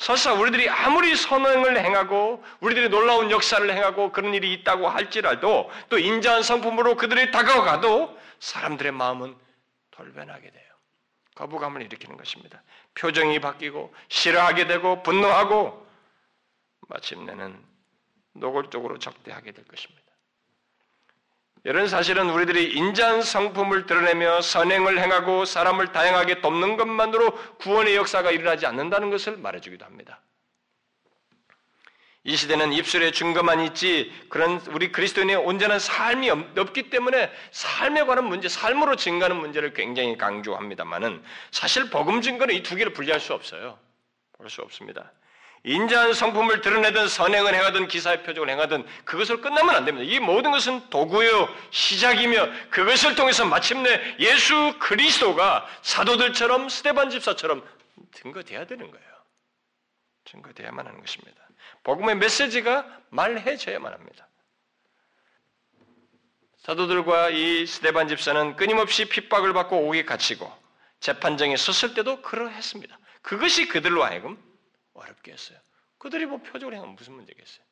설사 0.00 0.32
우리들이 0.32 0.66
아무리 0.70 1.14
선행을 1.14 1.78
행하고 1.84 2.42
우리들이 2.60 2.88
놀라운 2.88 3.30
역사를 3.30 3.70
행하고 3.70 4.12
그런 4.12 4.32
일이 4.32 4.50
있다고 4.54 4.88
할지라도 4.88 5.70
또 5.90 5.98
인자한 5.98 6.42
성품으로 6.42 6.96
그들이 6.96 7.30
다가가도 7.30 8.18
사람들의 8.38 8.92
마음은 8.92 9.36
돌변하게 9.90 10.50
돼요. 10.50 10.64
거부감을 11.34 11.82
일으키는 11.82 12.16
것입니다. 12.16 12.62
표정이 12.94 13.40
바뀌고 13.40 13.94
싫어하게 14.08 14.68
되고 14.68 15.02
분노하고 15.02 15.86
마침내는 16.88 17.62
노골적으로 18.32 18.98
적대하게 18.98 19.52
될 19.52 19.66
것입니다. 19.66 19.99
이런 21.64 21.88
사실은 21.88 22.30
우리들이 22.30 22.72
인자한 22.72 23.22
성품을 23.22 23.86
드러내며 23.86 24.40
선행을 24.40 24.98
행하고 24.98 25.44
사람을 25.44 25.92
다양하게 25.92 26.40
돕는 26.40 26.76
것만으로 26.76 27.32
구원의 27.58 27.96
역사가 27.96 28.30
일어나지 28.30 28.64
않는다는 28.66 29.10
것을 29.10 29.36
말해주기도 29.36 29.84
합니다. 29.84 30.20
이 32.22 32.36
시대는 32.36 32.72
입술에 32.72 33.12
증거만 33.12 33.60
있지 33.66 34.12
그런 34.28 34.60
우리 34.68 34.92
그리스도인의 34.92 35.36
온전한 35.36 35.78
삶이 35.78 36.28
없기 36.30 36.90
때문에 36.90 37.32
삶에 37.50 38.04
관한 38.04 38.24
문제, 38.26 38.48
삶으로 38.48 38.96
증가하는 38.96 39.36
문제를 39.38 39.72
굉장히 39.72 40.16
강조합니다만은 40.18 41.22
사실 41.50 41.88
복음 41.88 42.20
증거는 42.20 42.54
이 42.54 42.62
두 42.62 42.76
개를 42.76 42.92
분리할 42.92 43.20
수 43.20 43.32
없어요. 43.32 43.78
볼수 44.32 44.60
없습니다. 44.62 45.12
인자한 45.62 46.14
성품을 46.14 46.62
드러내든 46.62 47.08
선행을 47.08 47.54
행하든 47.54 47.88
기사의 47.88 48.22
표적을 48.22 48.48
행하든 48.48 48.86
그것을 49.04 49.42
끝나면 49.42 49.74
안 49.74 49.84
됩니다. 49.84 50.10
이 50.10 50.18
모든 50.18 50.50
것은 50.52 50.88
도구요 50.88 51.48
시작이며 51.70 52.48
그것을 52.70 53.14
통해서 53.14 53.44
마침내 53.44 54.16
예수 54.18 54.76
그리스도가 54.78 55.66
사도들처럼 55.82 56.70
스테반 56.70 57.10
집사처럼 57.10 57.62
증거돼야 58.12 58.66
되는 58.66 58.90
거예요. 58.90 59.06
증거돼야만 60.24 60.86
하는 60.86 61.00
것입니다. 61.00 61.36
복음의 61.84 62.16
메시지가 62.16 62.86
말해져야만 63.10 63.92
합니다. 63.92 64.28
사도들과 66.58 67.30
이 67.30 67.66
스테반 67.66 68.08
집사는 68.08 68.56
끊임없이 68.56 69.06
핍박을 69.06 69.52
받고 69.52 69.88
옥에 69.88 70.04
갇히고 70.04 70.50
재판정에 71.00 71.56
섰을 71.56 71.94
때도 71.94 72.22
그러했습니다. 72.22 72.98
그것이 73.22 73.68
그들로 73.68 74.04
하여금 74.04 74.38
어렵게 74.94 75.32
했어요. 75.32 75.58
그들이 75.98 76.26
뭐 76.26 76.38
표적을 76.38 76.74
행하면 76.74 76.94
무슨 76.96 77.14
문제겠어요? 77.14 77.64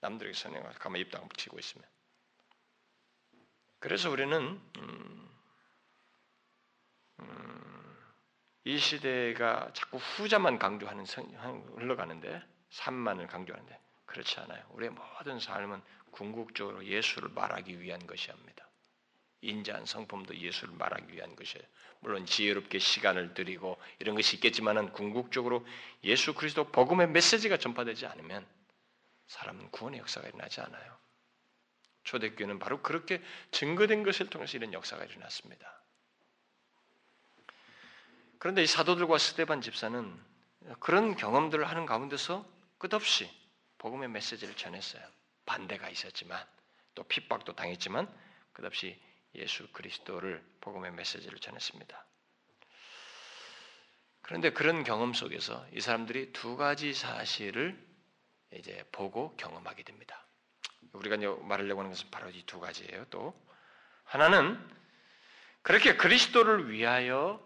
남들에게 0.00 0.36
선행을 0.36 0.72
가만 0.74 1.00
입당 1.00 1.28
붙이고 1.28 1.58
있으면. 1.58 1.86
그래서 3.78 4.10
우리는 4.10 4.60
음, 4.78 5.38
음, 7.20 7.96
이 8.64 8.78
시대가 8.78 9.70
자꾸 9.74 9.98
후자만 9.98 10.58
강조하는 10.58 11.04
성, 11.04 11.24
흘러가는데 11.76 12.42
삶만을 12.70 13.26
강조하는데 13.26 13.78
그렇지 14.06 14.40
않아요. 14.40 14.64
우리의 14.70 14.90
모든 14.90 15.38
삶은 15.38 15.82
궁극적으로 16.10 16.84
예수를 16.84 17.28
말하기 17.30 17.80
위한 17.80 18.06
것이 18.06 18.30
합니다. 18.30 18.68
인자한 19.44 19.86
성품도 19.86 20.36
예수를 20.36 20.74
말하기 20.74 21.12
위한 21.12 21.36
것이에요. 21.36 21.64
물론 22.00 22.26
지혜롭게 22.26 22.78
시간을 22.78 23.34
들이고 23.34 23.78
이런 23.98 24.14
것이 24.14 24.36
있겠지만은 24.36 24.92
궁극적으로 24.92 25.66
예수 26.04 26.34
그리스도 26.34 26.70
복음의 26.70 27.08
메시지가 27.08 27.58
전파되지 27.58 28.06
않으면 28.06 28.46
사람은 29.26 29.70
구원의 29.70 30.00
역사가 30.00 30.28
일어나지 30.28 30.60
않아요. 30.60 30.98
초대교회는 32.04 32.58
바로 32.58 32.82
그렇게 32.82 33.22
증거된 33.50 34.02
것을 34.02 34.28
통해서 34.28 34.56
이런 34.56 34.72
역사가 34.72 35.04
일어났습니다. 35.04 35.82
그런데 38.38 38.62
이 38.62 38.66
사도들과 38.66 39.16
스테반 39.16 39.62
집사는 39.62 40.20
그런 40.80 41.16
경험들을 41.16 41.64
하는 41.64 41.86
가운데서 41.86 42.46
끝없이 42.76 43.30
복음의 43.78 44.10
메시지를 44.10 44.54
전했어요. 44.54 45.02
반대가 45.46 45.88
있었지만 45.88 46.46
또 46.94 47.02
핍박도 47.04 47.54
당했지만 47.54 48.12
끝없이 48.52 49.00
예수 49.36 49.66
그리스도를 49.72 50.44
복음의 50.60 50.92
메시지를 50.92 51.38
전했습니다. 51.38 52.06
그런데 54.22 54.50
그런 54.50 54.84
경험 54.84 55.12
속에서 55.12 55.66
이 55.72 55.80
사람들이 55.80 56.32
두 56.32 56.56
가지 56.56 56.94
사실을 56.94 57.78
이제 58.54 58.84
보고 58.92 59.36
경험하게 59.36 59.82
됩니다. 59.82 60.26
우리가 60.92 61.16
말하려고 61.42 61.80
하는 61.80 61.90
것은 61.90 62.10
바로 62.10 62.30
이 62.30 62.42
두 62.46 62.60
가지예요. 62.60 63.06
또 63.10 63.34
하나는 64.04 64.58
그렇게 65.62 65.96
그리스도를 65.96 66.70
위하여 66.70 67.44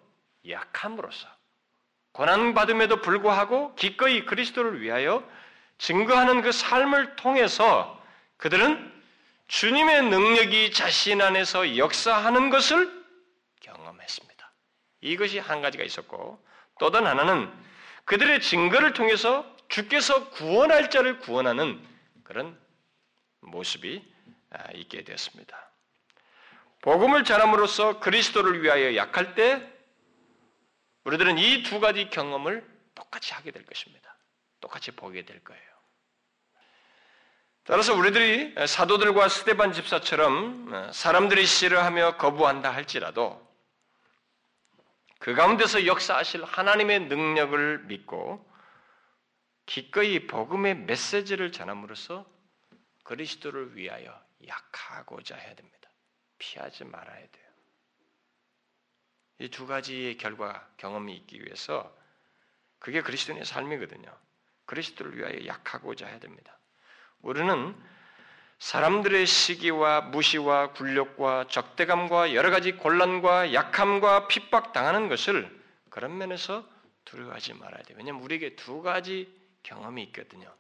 약함으로써 0.49 1.29
고난 2.13 2.55
받음에도 2.55 3.01
불구하고 3.01 3.75
기꺼이 3.75 4.27
그리스도를 4.27 4.81
위하여 4.81 5.29
증거하는 5.79 6.43
그 6.43 6.53
삶을 6.53 7.17
통해서 7.17 8.03
그들은 8.37 8.98
주님의 9.49 10.05
능력이 10.05 10.73
자신 10.73 11.21
안에서 11.21 11.77
역사하는 11.77 12.51
것을 12.51 13.05
경험했습니다. 13.61 14.53
이것이 15.01 15.39
한 15.39 15.63
가지가 15.63 15.85
있었고 15.85 16.45
또 16.79 16.91
다른 16.91 17.07
하나는 17.07 17.53
그들의 18.05 18.41
증거를 18.41 18.93
통해서 18.93 19.45
주께서 19.69 20.31
구원할 20.31 20.91
자를 20.91 21.19
구원하는 21.19 21.85
그런 22.25 22.59
모습이 23.41 24.03
아, 24.51 24.71
있게 24.75 25.05
되었습니다. 25.05 25.71
복음을 26.81 27.25
전함으로써 27.25 28.01
그리스도를 28.01 28.63
위하여 28.63 28.97
약할 28.97 29.35
때 29.35 29.67
우리들은 31.05 31.39
이 31.39 31.63
두 31.63 31.81
가지 31.81 32.09
경험을 32.11 32.67
똑같이 32.95 33.33
하게 33.35 33.51
될 33.51 33.65
것입니다. 33.65 34.17
똑같이 34.61 34.91
보게 34.91 35.25
될 35.25 35.43
거예요. 35.43 35.68
따라서 37.69 37.95
우리들이 37.95 38.55
사도들과 38.67 39.29
스테반 39.29 39.75
집사처럼 39.75 40.73
어, 40.73 40.91
사람들이 40.91 41.45
싫어하며 41.45 42.17
거부한다 42.17 42.71
할지라도 42.71 43.47
그 45.19 45.35
가운데서 45.35 45.85
역사하실 45.85 46.45
하나님의 46.45 47.01
능력을 47.09 47.81
믿고 47.85 48.43
기꺼이 49.67 50.27
복음의 50.27 50.77
메시지를 50.77 51.53
전함으로써 51.53 52.25
그리스도를 53.05 53.77
위하여 53.77 54.19
약하고자 54.47 55.37
해야 55.37 55.55
됩니다. 55.55 55.91
피하지 56.39 56.85
말아야 56.85 57.19
돼요. 57.19 57.49
이 59.41 59.49
두 59.51 59.67
가지의 59.67 60.17
결과 60.17 60.67
경험이 60.79 61.17
있기 61.17 61.45
위해서 61.45 61.95
그게 62.79 63.03
그리스도인의 63.03 63.45
삶이거든요. 63.45 64.11
그리스도를 64.65 65.19
위하여 65.19 65.45
약하고자 65.45 66.07
해야 66.07 66.19
됩니다. 66.19 66.58
우리는 67.23 67.75
사람들의 68.59 69.27
시기와 69.27 70.01
무시와 70.01 70.73
굴욕과 70.73 71.47
적대감과 71.49 72.35
여러 72.35 72.51
가지 72.51 72.73
곤란과 72.73 73.55
약함과 73.55 74.29
핍박 74.29 74.73
당하는 74.73 75.09
것을 75.09 75.49
그런 75.91 76.19
면에서 76.19 76.69
두려워하지 77.05 77.55
말아야 77.55 77.83
돼요. 77.83 77.97
왜냐하면 77.99 78.23
우리에게 78.23 78.57
두 78.57 78.83
가지 78.83 79.33
경험이 79.63 80.03
있거든요. 80.05 80.53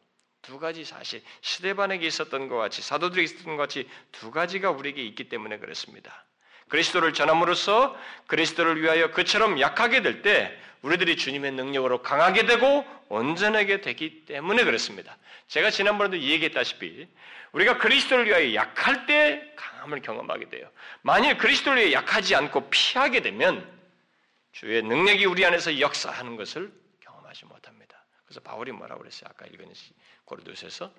두 0.42 0.58
가지 0.58 0.84
사실 0.84 1.22
시대반에게 1.40 2.06
있었던 2.06 2.48
것 2.48 2.56
같이 2.56 2.80
사도들에게 2.82 3.24
있었던 3.24 3.56
것 3.56 3.62
같이 3.62 3.88
두 4.12 4.30
가지가 4.30 4.70
우리에게 4.70 5.02
있기 5.02 5.28
때문에 5.28 5.58
그렇습니다. 5.58 6.24
그리스도를 6.68 7.12
전함으로써 7.12 7.96
그리스도를 8.26 8.80
위하여 8.80 9.10
그처럼 9.10 9.60
약하게 9.60 10.02
될 10.02 10.22
때 10.22 10.56
우리들이 10.82 11.16
주님의 11.16 11.52
능력으로 11.52 12.02
강하게 12.02 12.46
되고 12.46 12.84
온전하게 13.08 13.80
되기 13.80 14.24
때문에 14.24 14.64
그렇습니다. 14.64 15.16
제가 15.48 15.70
지난번에도 15.70 16.18
얘기했다시피 16.20 17.08
우리가 17.52 17.78
그리스도를 17.78 18.26
위하여 18.26 18.54
약할 18.54 19.06
때 19.06 19.52
강함을 19.56 20.02
경험하게 20.02 20.50
돼요. 20.50 20.70
만일 21.02 21.38
그리스도를 21.38 21.82
위해 21.82 21.92
약하지 21.92 22.34
않고 22.34 22.70
피하게 22.70 23.20
되면 23.22 23.78
주의 24.52 24.82
능력이 24.82 25.24
우리 25.26 25.44
안에서 25.44 25.80
역사하는 25.80 26.36
것을 26.36 26.72
경험하지 27.00 27.46
못합니다. 27.46 28.04
그래서 28.24 28.40
바울이 28.40 28.72
뭐라고 28.72 29.00
그랬어요? 29.00 29.30
아까 29.30 29.46
읽은 29.46 29.72
고린도서에서 30.24 30.92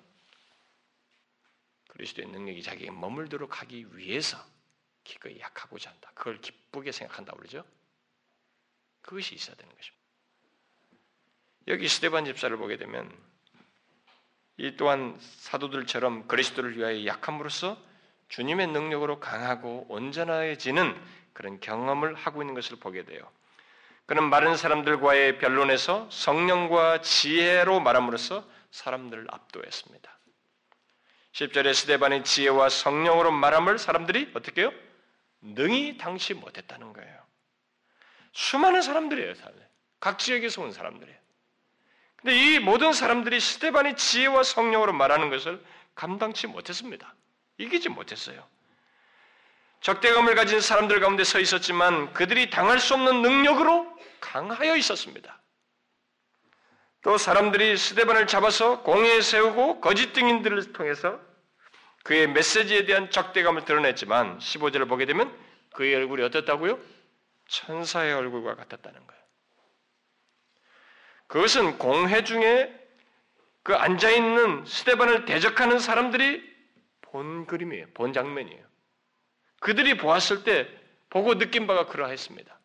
그리스도의 1.88 2.28
능력이 2.28 2.62
자기에게 2.62 2.90
머물도록 2.90 3.60
하기 3.60 3.86
위해서 3.96 4.38
기꺼이 5.04 5.38
약하고자 5.40 5.90
한다. 5.90 6.10
그걸 6.14 6.40
기쁘게 6.40 6.92
생각한다 6.92 7.32
그러죠. 7.32 7.64
그것이 9.02 9.34
있어야 9.34 9.56
되는 9.56 9.74
것입니다. 9.74 10.00
여기 11.68 11.88
스테반 11.88 12.24
집사를 12.24 12.56
보게 12.56 12.76
되면 12.76 13.10
이 14.56 14.76
또한 14.76 15.16
사도들처럼 15.20 16.28
그리스도를 16.28 16.76
위하여 16.76 17.06
약함으로써 17.06 17.80
주님의 18.28 18.68
능력으로 18.68 19.20
강하고 19.20 19.86
온전해지는 19.88 20.94
그런 21.32 21.60
경험을 21.60 22.14
하고 22.14 22.42
있는 22.42 22.54
것을 22.54 22.76
보게 22.76 23.04
돼요. 23.04 23.20
그는 24.06 24.24
마른 24.24 24.56
사람들과의 24.56 25.38
변론에서 25.38 26.08
성령과 26.10 27.00
지혜로 27.00 27.80
말함으로써 27.80 28.44
사람들을 28.70 29.26
압도했습니다. 29.30 30.18
10절에 31.32 31.74
스테반의 31.74 32.24
지혜와 32.24 32.68
성령으로 32.68 33.30
말함을 33.30 33.78
사람들이 33.78 34.32
어떻게 34.34 34.62
해요? 34.62 34.72
능히 35.40 35.96
당시 35.96 36.34
못했다는 36.34 36.92
거예요. 36.92 37.19
수많은 38.32 38.82
사람들이에요, 38.82 39.34
각 39.98 40.18
지역에서 40.18 40.62
온 40.62 40.72
사람들이에요. 40.72 41.18
근데 42.16 42.36
이 42.36 42.58
모든 42.58 42.92
사람들이 42.92 43.40
스테반의 43.40 43.96
지혜와 43.96 44.42
성령으로 44.42 44.92
말하는 44.92 45.30
것을 45.30 45.62
감당치 45.94 46.46
못했습니다. 46.46 47.14
이기지 47.58 47.88
못했어요. 47.88 48.46
적대감을 49.80 50.34
가진 50.34 50.60
사람들 50.60 51.00
가운데 51.00 51.24
서 51.24 51.40
있었지만 51.40 52.12
그들이 52.12 52.50
당할 52.50 52.78
수 52.78 52.94
없는 52.94 53.22
능력으로 53.22 53.90
강하여 54.20 54.76
있었습니다. 54.76 55.40
또 57.02 57.16
사람들이 57.16 57.78
스테반을 57.78 58.26
잡아서 58.26 58.82
공회에 58.82 59.22
세우고 59.22 59.80
거짓 59.80 60.12
증인들을 60.12 60.74
통해서 60.74 61.18
그의 62.02 62.28
메시지에 62.28 62.84
대한 62.84 63.10
적대감을 63.10 63.64
드러냈지만 63.64 64.38
15절을 64.38 64.86
보게 64.86 65.06
되면 65.06 65.34
그의 65.72 65.94
얼굴이 65.94 66.22
어떻다고요? 66.24 66.78
천사의 67.50 68.12
얼굴과 68.14 68.54
같았다는 68.54 69.06
거예요. 69.06 69.22
그것은 71.26 71.78
공회 71.78 72.24
중에 72.24 72.76
그 73.62 73.74
앉아 73.74 74.10
있는 74.10 74.64
스테반을 74.64 75.24
대적하는 75.26 75.78
사람들이 75.78 76.48
본 77.02 77.46
그림이에요. 77.46 77.88
본 77.92 78.12
장면이에요. 78.12 78.64
그들이 79.60 79.96
보았을 79.96 80.44
때 80.44 80.68
보고 81.10 81.36
느낀 81.38 81.66
바가 81.66 81.86
그러했습니다. 81.86 82.58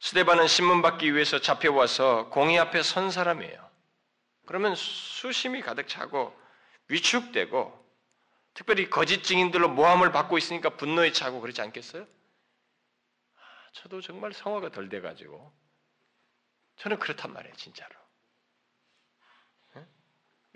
스테반은 0.00 0.48
신문 0.48 0.80
받기 0.80 1.14
위해서 1.14 1.40
잡혀와서 1.40 2.30
공의 2.30 2.58
앞에 2.58 2.82
선 2.82 3.10
사람이에요. 3.10 3.68
그러면 4.46 4.74
수심이 4.74 5.60
가득 5.60 5.86
차고 5.86 6.34
위축되고 6.88 7.86
특별히 8.54 8.88
거짓 8.88 9.22
증인들로 9.22 9.68
모함을 9.68 10.12
받고 10.12 10.38
있으니까 10.38 10.70
분노에 10.70 11.12
차고 11.12 11.40
그렇지 11.40 11.60
않겠어요? 11.60 12.06
아, 13.68 13.72
저도 13.72 14.00
정말 14.00 14.32
성화가 14.32 14.70
덜 14.70 14.88
돼가지고 14.88 15.52
저는 16.76 16.98
그렇단 16.98 17.32
말이에요, 17.32 17.54
진짜로. 17.56 17.94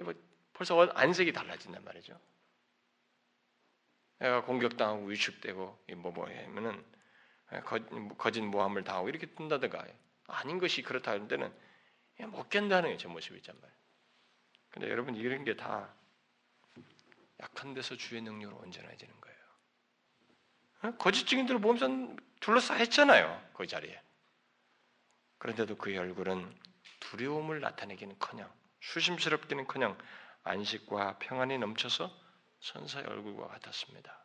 뭐 0.02 0.14
벌써 0.52 0.80
안색이 0.94 1.32
달라진단 1.32 1.84
말이죠. 1.84 2.18
내가 4.18 4.44
공격당하고 4.44 5.04
위축되고 5.06 5.84
뭐 5.96 6.12
뭐 6.12 6.26
하면은 6.26 6.84
거짓 8.18 8.40
모함을 8.40 8.84
당하고 8.84 9.08
이렇게 9.08 9.26
뜬다든가 9.26 9.86
아닌 10.28 10.58
것이 10.58 10.82
그렇다 10.82 11.12
하는 11.12 11.28
데는 11.28 11.54
못 12.30 12.48
견다는 12.48 12.96
제 12.98 13.08
모습이 13.08 13.38
있단 13.38 13.54
말이에요. 13.60 13.78
근데 14.70 14.90
여러분 14.90 15.14
이런 15.16 15.44
게 15.44 15.54
다 15.56 15.94
약한 17.40 17.74
데서 17.74 17.96
주의 17.96 18.22
능력으로 18.22 18.58
온전해지는 18.58 19.20
거예요. 19.20 19.31
어? 20.82 20.96
거짓 20.96 21.26
증인들을 21.26 21.60
보면서 21.60 21.88
둘러싸였잖아요. 22.40 23.50
그 23.54 23.66
자리에. 23.66 24.00
그런데도 25.38 25.76
그의 25.76 25.98
얼굴은 25.98 26.58
두려움을 27.00 27.60
나타내기는커녕 27.60 28.50
수심스럽기는커녕 28.80 29.96
안식과 30.44 31.18
평안이 31.18 31.58
넘쳐서 31.58 32.10
천사의 32.60 33.06
얼굴과 33.06 33.48
같았습니다. 33.48 34.24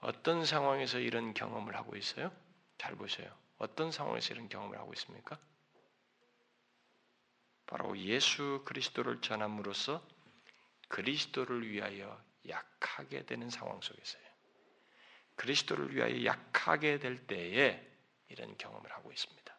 어떤 0.00 0.44
상황에서 0.44 0.98
이런 0.98 1.34
경험을 1.34 1.74
하고 1.76 1.96
있어요? 1.96 2.30
잘 2.78 2.94
보세요. 2.94 3.30
어떤 3.58 3.90
상황에서 3.90 4.34
이런 4.34 4.48
경험을 4.48 4.78
하고 4.78 4.92
있습니까? 4.94 5.38
바로 7.66 7.98
예수 7.98 8.62
그리스도를 8.64 9.20
전함으로써 9.20 10.06
그리스도를 10.88 11.68
위하여 11.68 12.22
약하게 12.48 13.24
되는 13.26 13.50
상황 13.50 13.80
속에서요. 13.80 14.22
그리스도를 15.36 15.94
위하여 15.94 16.24
약하게 16.24 16.98
될 16.98 17.26
때에 17.26 17.80
이런 18.28 18.56
경험을 18.56 18.90
하고 18.92 19.12
있습니다. 19.12 19.56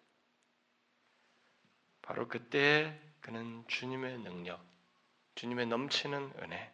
바로 2.02 2.28
그때 2.28 3.00
그는 3.22 3.66
주님의 3.68 4.20
능력, 4.20 4.64
주님의 5.36 5.68
넘치는 5.68 6.34
은혜. 6.40 6.74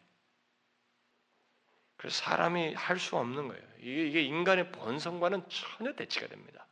그래서 1.98 2.24
사람이 2.24 2.74
할 2.76 3.00
수 3.00 3.16
없는 3.18 3.48
거예요. 3.48 3.64
이게, 3.80 4.08
이게 4.08 4.22
인간의 4.22 4.72
본성과는 4.72 5.48
전혀 5.50 5.94
대치가 5.96 6.28
됩니다. 6.28 6.68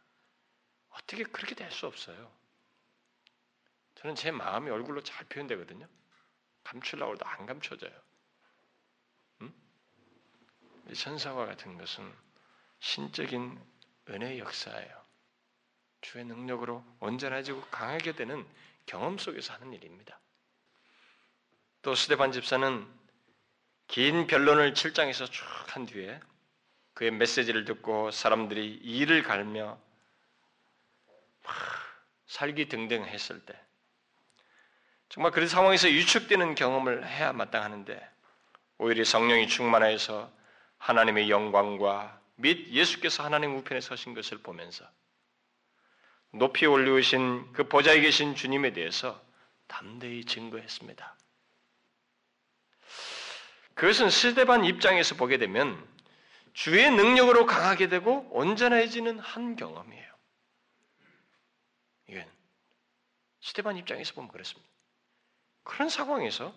어떻게 0.89 1.23
그렇게 1.23 1.55
될 1.55 1.71
수 1.71 1.87
없어요? 1.87 2.31
저는 3.95 4.15
제 4.15 4.31
마음이 4.31 4.69
얼굴로 4.69 5.01
잘 5.03 5.25
표현되거든요. 5.27 5.87
감추려고 6.63 7.13
해도 7.13 7.25
안 7.25 7.45
감춰져요. 7.45 7.91
음? 10.87 10.93
천사와 10.93 11.45
같은 11.45 11.77
것은 11.77 12.11
신적인 12.79 13.59
은혜의 14.09 14.39
역사예요. 14.39 15.01
주의 16.01 16.25
능력으로 16.25 16.83
온전해지고 16.99 17.61
강하게 17.69 18.13
되는 18.13 18.45
경험 18.85 19.17
속에서 19.17 19.53
하는 19.53 19.73
일입니다. 19.73 20.19
또 21.81 21.95
스테반 21.95 22.31
집사는 22.31 22.87
긴 23.87 24.27
변론을 24.27 24.73
7장에서 24.73 25.31
쭉 25.31 25.45
한 25.71 25.85
뒤에 25.85 26.19
그의 26.93 27.11
메시지를 27.11 27.63
듣고 27.63 28.11
사람들이 28.11 28.81
이를 28.83 29.23
갈며 29.23 29.79
살기 32.27 32.67
등등 32.67 33.05
했을 33.05 33.39
때 33.45 33.57
정말 35.07 35.31
그런 35.31 35.47
상황에서 35.47 35.89
유축되는 35.89 36.55
경험을 36.55 37.07
해야 37.07 37.31
마땅하는데 37.31 38.09
오히려 38.79 39.03
성령이 39.05 39.47
충만하여서 39.47 40.31
하나님의 40.81 41.29
영광과 41.29 42.19
및 42.35 42.69
예수께서 42.69 43.23
하나님 43.23 43.55
우편에 43.55 43.81
서신 43.81 44.15
것을 44.15 44.39
보면서 44.39 44.83
높이 46.31 46.65
올리우신 46.65 47.53
그 47.53 47.67
보좌에 47.67 48.01
계신 48.01 48.35
주님에 48.35 48.73
대해서 48.73 49.21
담대히 49.67 50.25
증거했습니다. 50.25 51.17
그것은 53.75 54.09
스데반 54.09 54.65
입장에서 54.65 55.15
보게 55.15 55.37
되면 55.37 55.87
주의 56.53 56.89
능력으로 56.89 57.45
강하게 57.45 57.87
되고 57.87 58.27
온전해지는 58.31 59.19
한 59.19 59.55
경험이에요. 59.55 60.11
이건 62.07 62.31
스테반 63.39 63.77
입장에서 63.77 64.13
보면 64.15 64.31
그렇습니다. 64.31 64.69
그런 65.63 65.89
상황에서 65.89 66.53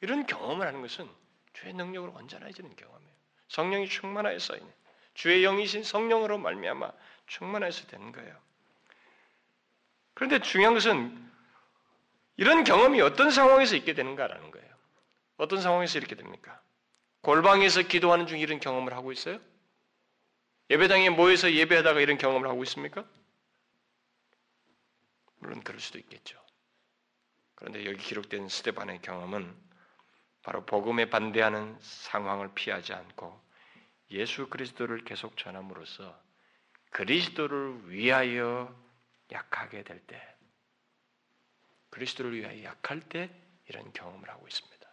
이런 0.00 0.26
경험을 0.26 0.66
하는 0.66 0.82
것은 0.82 1.08
주의 1.54 1.72
능력으로 1.72 2.12
온전해지는 2.12 2.76
경험이에요. 2.76 3.17
성령이 3.48 3.88
충만하여 3.88 4.38
쌓이는 4.38 4.66
주의 5.14 5.42
영이신 5.42 5.82
성령으로 5.82 6.38
말미암아 6.38 6.92
충만해서 7.26 7.86
되는 7.88 8.12
거예요. 8.12 8.36
그런데 10.14 10.40
중요한 10.40 10.74
것은 10.74 11.28
이런 12.36 12.64
경험이 12.64 13.00
어떤 13.00 13.30
상황에서 13.30 13.76
있게 13.76 13.94
되는가라는 13.94 14.50
거예요. 14.50 14.68
어떤 15.36 15.60
상황에서 15.60 15.98
이렇게 15.98 16.14
됩니까? 16.14 16.60
골방에서 17.22 17.82
기도하는 17.82 18.26
중 18.26 18.38
이런 18.38 18.60
경험을 18.60 18.94
하고 18.94 19.12
있어요? 19.12 19.40
예배당에 20.70 21.10
모여서 21.10 21.52
예배하다가 21.52 22.00
이런 22.00 22.18
경험을 22.18 22.48
하고 22.48 22.62
있습니까? 22.64 23.04
물론 25.38 25.62
그럴 25.62 25.80
수도 25.80 25.98
있겠죠. 25.98 26.38
그런데 27.54 27.84
여기 27.86 27.98
기록된 27.98 28.48
스테반의 28.48 29.02
경험은 29.02 29.67
바로 30.48 30.64
복음에 30.64 31.10
반대하는 31.10 31.76
상황을 31.82 32.54
피하지 32.54 32.94
않고 32.94 33.38
예수 34.12 34.48
그리스도를 34.48 35.04
계속 35.04 35.36
전함으로써 35.36 36.18
그리스도를 36.88 37.90
위하여 37.90 38.74
약하게 39.30 39.82
될 39.82 40.00
때, 40.06 40.18
그리스도를 41.90 42.34
위하여 42.34 42.64
약할 42.64 43.00
때 43.00 43.30
이런 43.68 43.92
경험을 43.92 44.30
하고 44.30 44.48
있습니다. 44.48 44.88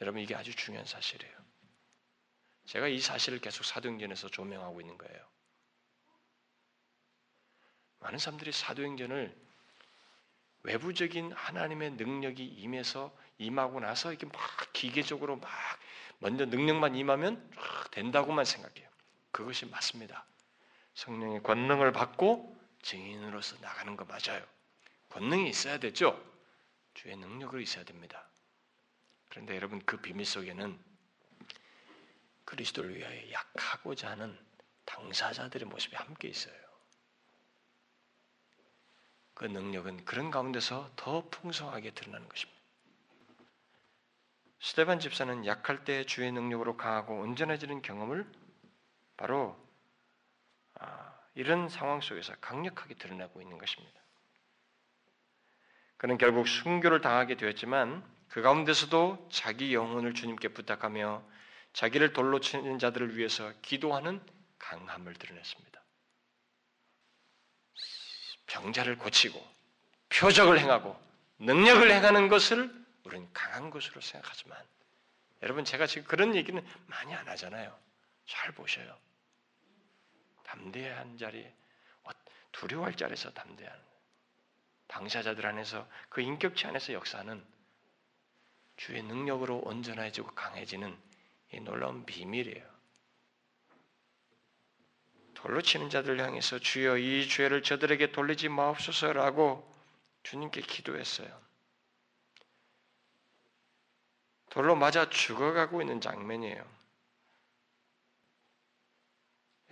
여러분 0.00 0.20
이게 0.20 0.34
아주 0.34 0.52
중요한 0.56 0.84
사실이에요. 0.84 1.32
제가 2.64 2.88
이 2.88 2.98
사실을 2.98 3.38
계속 3.38 3.64
사도행전에서 3.64 4.30
조명하고 4.30 4.80
있는 4.80 4.98
거예요. 4.98 5.24
많은 8.00 8.18
사람들이 8.18 8.50
사도행전을 8.50 9.32
외부적인 10.64 11.30
하나님의 11.30 11.92
능력이 11.92 12.44
임해서 12.44 13.16
임하고 13.38 13.80
나서 13.80 14.10
이렇게 14.10 14.26
막 14.26 14.38
기계적으로 14.72 15.36
막 15.36 15.50
먼저 16.18 16.44
능력만 16.44 16.94
임하면 16.94 17.50
된다고만 17.90 18.44
생각해요. 18.44 18.88
그것이 19.30 19.66
맞습니다. 19.66 20.24
성령의 20.94 21.42
권능을 21.42 21.92
받고 21.92 22.56
증인으로서 22.82 23.56
나가는 23.60 23.96
거 23.96 24.04
맞아요. 24.04 24.44
권능이 25.10 25.48
있어야 25.48 25.78
되죠. 25.78 26.22
주의 26.94 27.16
능력으로 27.16 27.60
있어야 27.60 27.84
됩니다. 27.84 28.28
그런데 29.28 29.56
여러분 29.56 29.80
그 29.84 29.96
비밀 29.96 30.24
속에는 30.24 30.78
그리스도를 32.44 32.94
위하여 32.94 33.30
약하고자 33.32 34.10
하는 34.10 34.38
당사자들의 34.84 35.66
모습이 35.66 35.96
함께 35.96 36.28
있어요. 36.28 36.54
그 39.34 39.46
능력은 39.46 40.04
그런 40.04 40.30
가운데서 40.30 40.92
더 40.94 41.28
풍성하게 41.28 41.90
드러나는 41.90 42.28
것입니다. 42.28 42.53
스테반 44.64 44.98
집사는 44.98 45.44
약할 45.44 45.84
때 45.84 46.06
주의 46.06 46.32
능력으로 46.32 46.78
강하고 46.78 47.20
온전해지는 47.20 47.82
경험을 47.82 48.26
바로 49.18 49.62
아, 50.80 51.14
이런 51.34 51.68
상황 51.68 52.00
속에서 52.00 52.34
강력하게 52.40 52.94
드러나고 52.94 53.42
있는 53.42 53.58
것입니다. 53.58 54.00
그는 55.98 56.16
결국 56.16 56.48
순교를 56.48 57.02
당하게 57.02 57.36
되었지만 57.36 58.02
그 58.28 58.40
가운데서도 58.40 59.28
자기 59.30 59.74
영혼을 59.74 60.14
주님께 60.14 60.48
부탁하며 60.48 61.22
자기를 61.74 62.14
돌로 62.14 62.40
치는 62.40 62.78
자들을 62.78 63.18
위해서 63.18 63.52
기도하는 63.60 64.18
강함을 64.58 65.12
드러냈습니다. 65.12 65.82
병자를 68.46 68.96
고치고 68.96 69.46
표적을 70.08 70.58
행하고 70.58 70.98
능력을 71.38 71.90
행하는 71.90 72.28
것을 72.28 72.83
우리는 73.04 73.28
강한 73.32 73.70
것으로 73.70 74.00
생각하지만 74.00 74.58
여러분 75.42 75.64
제가 75.64 75.86
지금 75.86 76.06
그런 76.08 76.34
얘기는 76.34 76.64
많이 76.86 77.14
안 77.14 77.28
하잖아요. 77.28 77.78
잘 78.26 78.52
보셔요. 78.52 78.98
담대한 80.44 81.18
자리, 81.18 81.46
어, 82.04 82.10
두려워할 82.52 82.96
자리에서 82.96 83.30
담대한 83.32 83.78
당사자들 84.86 85.44
안에서 85.46 85.88
그 86.08 86.20
인격체 86.20 86.68
안에서 86.68 86.92
역사는 86.92 87.44
주의 88.76 89.02
능력으로 89.02 89.58
온전해지고 89.58 90.34
강해지는 90.34 90.96
이 91.52 91.60
놀라운 91.60 92.04
비밀이에요. 92.06 92.74
돌로 95.34 95.60
치는 95.60 95.90
자들 95.90 96.20
향해서 96.20 96.58
주여 96.58 96.96
이 96.96 97.28
죄를 97.28 97.62
저들에게 97.62 98.12
돌리지 98.12 98.48
마옵소서라고 98.48 99.70
주님께 100.22 100.62
기도했어요. 100.62 101.43
돌로 104.54 104.76
맞아 104.76 105.10
죽어가고 105.10 105.80
있는 105.80 106.00
장면이에요. 106.00 106.64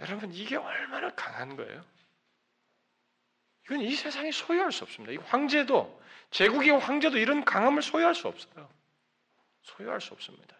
여러분 0.00 0.32
이게 0.32 0.56
얼마나 0.56 1.14
강한 1.14 1.54
거예요? 1.54 1.84
이건 3.64 3.80
이 3.82 3.94
세상이 3.94 4.32
소유할 4.32 4.72
수 4.72 4.82
없습니다. 4.82 5.12
이 5.12 5.24
황제도 5.28 6.02
제국의 6.32 6.80
황제도 6.80 7.16
이런 7.16 7.44
강함을 7.44 7.80
소유할 7.80 8.16
수 8.16 8.26
없어요. 8.26 8.68
소유할 9.62 10.00
수 10.00 10.14
없습니다. 10.14 10.56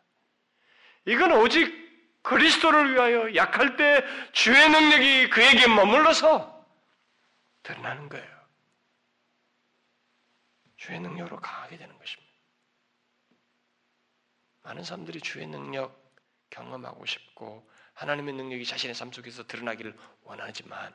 이건 1.04 1.32
오직 1.32 2.22
그리스도를 2.22 2.94
위하여 2.94 3.34
약할 3.34 3.76
때 3.76 4.04
주의 4.30 4.70
능력이 4.70 5.30
그에게 5.30 5.66
머물러서 5.66 6.64
드러나는 7.64 8.08
거예요. 8.08 8.42
주의 10.76 11.00
능력으로 11.00 11.40
강하게 11.40 11.76
되는 11.76 11.98
것입니다. 11.98 12.21
많은 14.62 14.84
사람들이 14.84 15.20
주의 15.20 15.46
능력 15.46 16.00
경험하고 16.50 17.04
싶고 17.06 17.68
하나님의 17.94 18.34
능력이 18.34 18.64
자신의 18.64 18.94
삶 18.94 19.12
속에서 19.12 19.46
드러나기를 19.46 19.96
원하지만 20.22 20.94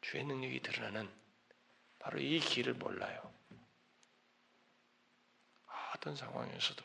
주의 0.00 0.24
능력이 0.24 0.60
드러나는 0.60 1.12
바로 1.98 2.18
이 2.18 2.40
길을 2.40 2.74
몰라요. 2.74 3.32
어떤 5.94 6.16
상황에서도 6.16 6.84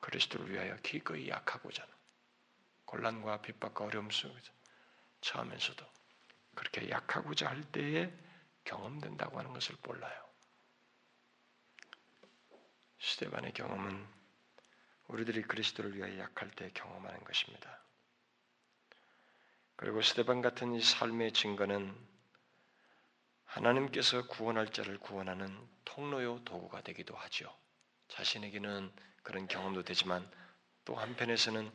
그리스도를 0.00 0.50
위하여 0.50 0.76
기꺼이 0.76 1.28
약하고자 1.28 1.82
하는 1.82 1.94
곤란과 2.84 3.42
핍박과 3.42 3.84
어려움 3.84 4.10
속에서 4.10 4.52
처하면서도 5.20 5.84
그렇게 6.54 6.90
약하고자 6.90 7.48
할 7.48 7.62
때에 7.72 8.12
경험된다고 8.64 9.38
하는 9.38 9.52
것을 9.52 9.76
몰라요. 9.82 10.27
스테반의 13.00 13.52
경험은 13.52 14.06
우리들이 15.08 15.42
그리스도를 15.42 15.96
위하여 15.96 16.18
약할 16.18 16.50
때 16.50 16.70
경험하는 16.74 17.24
것입니다. 17.24 17.80
그리고 19.76 20.02
스테반 20.02 20.42
같은 20.42 20.74
이 20.74 20.82
삶의 20.82 21.32
증거는 21.32 21.94
하나님께서 23.44 24.26
구원할 24.26 24.72
자를 24.72 24.98
구원하는 24.98 25.56
통로요 25.84 26.44
도구가 26.44 26.82
되기도 26.82 27.14
하죠. 27.14 27.54
자신에게는 28.08 28.92
그런 29.22 29.46
경험도 29.46 29.84
되지만 29.84 30.28
또 30.84 30.94
한편에서는 30.94 31.70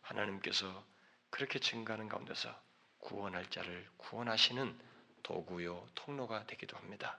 하나님께서 0.00 0.84
그렇게 1.30 1.58
증가하는 1.58 2.08
가운데서 2.08 2.54
구원할 2.98 3.48
자를 3.50 3.88
구원하시는 3.96 4.78
도구요 5.22 5.88
통로가 5.94 6.46
되기도 6.46 6.76
합니다. 6.76 7.18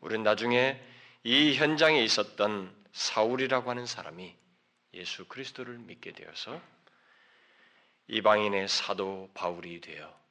우리는 0.00 0.22
나중에 0.22 0.80
이 1.24 1.54
현장에 1.54 2.02
있었던 2.02 2.74
사울이라고 2.92 3.70
하는 3.70 3.86
사람이 3.86 4.36
예수 4.94 5.26
그리스도를 5.26 5.78
믿게 5.78 6.12
되어서 6.12 6.60
이방인의 8.08 8.68
사도 8.68 9.30
바울이 9.34 9.80
되어 9.80 10.22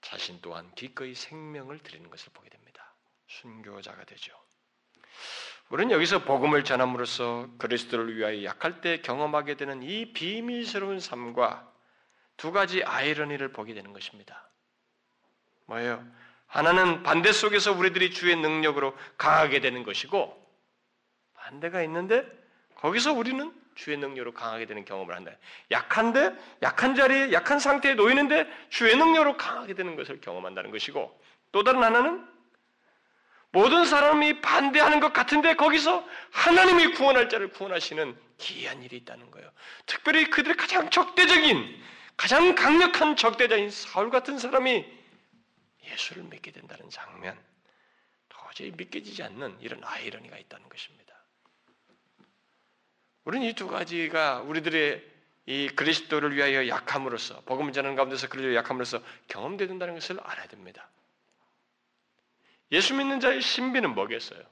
자신 0.00 0.40
또한 0.40 0.72
기꺼이 0.74 1.14
생명을 1.14 1.80
드리는 1.80 2.08
것을 2.08 2.32
보게 2.32 2.48
됩니다. 2.48 2.94
순교자가 3.26 4.04
되죠. 4.04 4.32
우리는 5.68 5.90
여기서 5.90 6.24
복음을 6.24 6.62
전함으로써 6.62 7.50
그리스도를 7.58 8.16
위하여 8.16 8.44
약할 8.44 8.80
때 8.80 9.00
경험하게 9.00 9.56
되는 9.56 9.82
이 9.82 10.12
비밀스러운 10.12 11.00
삶과 11.00 11.72
두 12.36 12.52
가지 12.52 12.84
아이러니를 12.84 13.52
보게 13.52 13.74
되는 13.74 13.92
것입니다. 13.92 14.48
뭐예요? 15.66 16.06
하나는 16.46 17.02
반대 17.02 17.32
속에서 17.32 17.72
우리들이 17.72 18.12
주의 18.12 18.36
능력으로 18.36 18.96
강하게 19.18 19.60
되는 19.60 19.82
것이고 19.82 20.46
반대가 21.34 21.82
있는데 21.82 22.24
거기서 22.76 23.12
우리는 23.12 23.52
주의 23.74 23.96
능력으로 23.96 24.32
강하게 24.32 24.66
되는 24.66 24.84
경험을 24.84 25.14
한다. 25.14 25.32
약한데 25.70 26.32
약한 26.62 26.94
자리에 26.94 27.32
약한 27.32 27.58
상태에 27.58 27.94
놓이는데 27.94 28.50
주의 28.70 28.96
능력으로 28.96 29.36
강하게 29.36 29.74
되는 29.74 29.96
것을 29.96 30.20
경험한다는 30.20 30.70
것이고 30.70 31.20
또 31.52 31.62
다른 31.62 31.82
하나는 31.82 32.26
모든 33.52 33.84
사람이 33.84 34.40
반대하는 34.40 35.00
것 35.00 35.12
같은데 35.12 35.54
거기서 35.54 36.04
하나님이 36.30 36.92
구원할 36.92 37.28
자를 37.28 37.48
구원하시는 37.48 38.16
기이한 38.38 38.82
일이 38.82 38.96
있다는 38.96 39.30
거예요. 39.30 39.50
특별히 39.86 40.28
그들의 40.28 40.56
가장 40.56 40.90
적대적인 40.90 41.82
가장 42.16 42.54
강력한 42.54 43.16
적대자인 43.16 43.70
사울 43.70 44.10
같은 44.10 44.38
사람이 44.38 44.84
예수를 45.86 46.24
믿게 46.24 46.52
된다는 46.52 46.88
장면 46.90 47.38
도저히 48.28 48.70
믿겨지지 48.72 49.22
않는 49.22 49.60
이런 49.60 49.82
아이러니가 49.84 50.38
있다는 50.38 50.68
것입니다. 50.68 51.14
우리는 53.24 53.46
이 53.46 53.54
두 53.54 53.66
가지가 53.68 54.42
우리들의 54.42 55.16
이 55.46 55.68
그리스도를 55.68 56.34
위하여 56.34 56.66
약함으로써 56.68 57.40
복음 57.42 57.72
전하는 57.72 57.96
가운데서 57.96 58.28
그리스도 58.28 58.54
약함으로써 58.54 59.00
경험된다는 59.28 59.94
것을 59.94 60.18
알아야 60.20 60.46
됩니다. 60.48 60.88
예수 62.72 62.94
믿는 62.94 63.20
자의 63.20 63.40
신비는 63.40 63.94
뭐겠어요? 63.94 64.42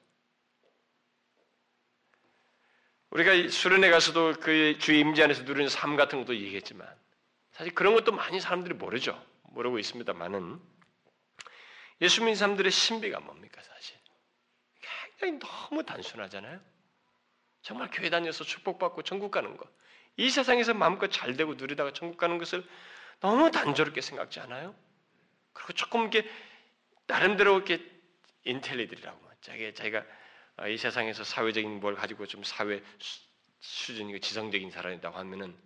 우리가 3.10 3.48
수련회 3.48 3.90
가서도 3.90 4.34
그 4.40 4.76
주의 4.78 5.00
임재 5.00 5.22
안에서 5.22 5.42
누리는 5.44 5.68
삶 5.68 5.96
같은 5.96 6.20
것도 6.20 6.34
얘기했지만 6.36 6.88
사실 7.52 7.74
그런 7.74 7.94
것도 7.94 8.12
많이 8.12 8.40
사람들이 8.40 8.74
모르죠. 8.74 9.20
모르고 9.50 9.78
있습니다만은 9.78 10.60
예수 12.00 12.20
믿는 12.20 12.34
사람들의 12.34 12.70
신비가 12.70 13.20
뭡니까 13.20 13.62
사실? 13.62 13.96
굉장히 14.80 15.38
너무 15.38 15.84
단순하잖아요. 15.84 16.60
정말 17.62 17.90
교회 17.90 18.10
다녀서 18.10 18.44
축복받고 18.44 19.02
천국 19.02 19.30
가는 19.30 19.56
것. 19.56 19.68
이 20.16 20.30
세상에서 20.30 20.74
마음껏 20.74 21.08
잘 21.08 21.36
되고 21.36 21.54
누리다가 21.54 21.92
천국 21.92 22.18
가는 22.18 22.38
것을 22.38 22.66
너무 23.20 23.50
단조롭게 23.50 24.00
생각지 24.00 24.40
않아요? 24.40 24.74
그리고 25.52 25.72
조금 25.72 26.02
이렇게 26.02 26.28
나름대로 27.06 27.56
이렇게 27.56 27.80
인텔리들이라고 28.44 29.30
자기 29.40 29.74
자기가 29.74 30.04
이 30.68 30.76
세상에서 30.76 31.24
사회적인 31.24 31.80
뭘 31.80 31.94
가지고 31.94 32.26
좀 32.26 32.44
사회 32.44 32.82
수준이고 33.60 34.18
지성적인 34.18 34.70
사람이라고 34.70 35.16
하면은 35.16 35.56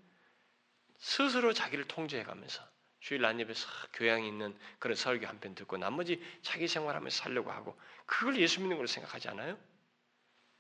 스스로 0.99 1.53
자기를 1.53 1.87
통제해가면서 1.89 2.63
주일 3.01 3.23
난예배서 3.23 3.69
교양 3.93 4.25
있는 4.25 4.59
그런 4.79 4.97
설교 4.97 5.27
한 5.27 5.41
편 5.41 5.55
듣고 5.55 5.77
나머지 5.77 6.23
자기 6.43 6.67
생활하면서 6.67 7.17
살려고 7.17 7.51
하고 7.53 7.79
그걸 8.07 8.37
예수 8.39 8.61
믿는 8.61 8.77
걸로 8.77 8.87
생각하지 8.87 9.29
않아요? 9.29 9.59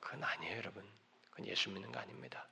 그건 0.00 0.22
아니에요, 0.22 0.56
여러분. 0.58 0.88
그건 1.30 1.46
예수 1.46 1.70
믿는 1.70 1.90
거 1.90 1.98
아닙니다. 1.98 2.48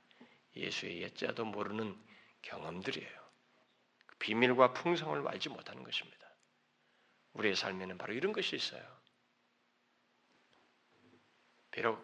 예수의 0.55 1.03
예자도 1.03 1.45
모르는 1.45 1.97
경험들이에요. 2.41 3.27
비밀과 4.19 4.73
풍성을 4.73 5.27
알지 5.27 5.49
못하는 5.49 5.83
것입니다. 5.83 6.27
우리의 7.33 7.55
삶에는 7.55 7.97
바로 7.97 8.13
이런 8.13 8.33
것이 8.33 8.55
있어요. 8.55 8.83
비록 11.71 12.03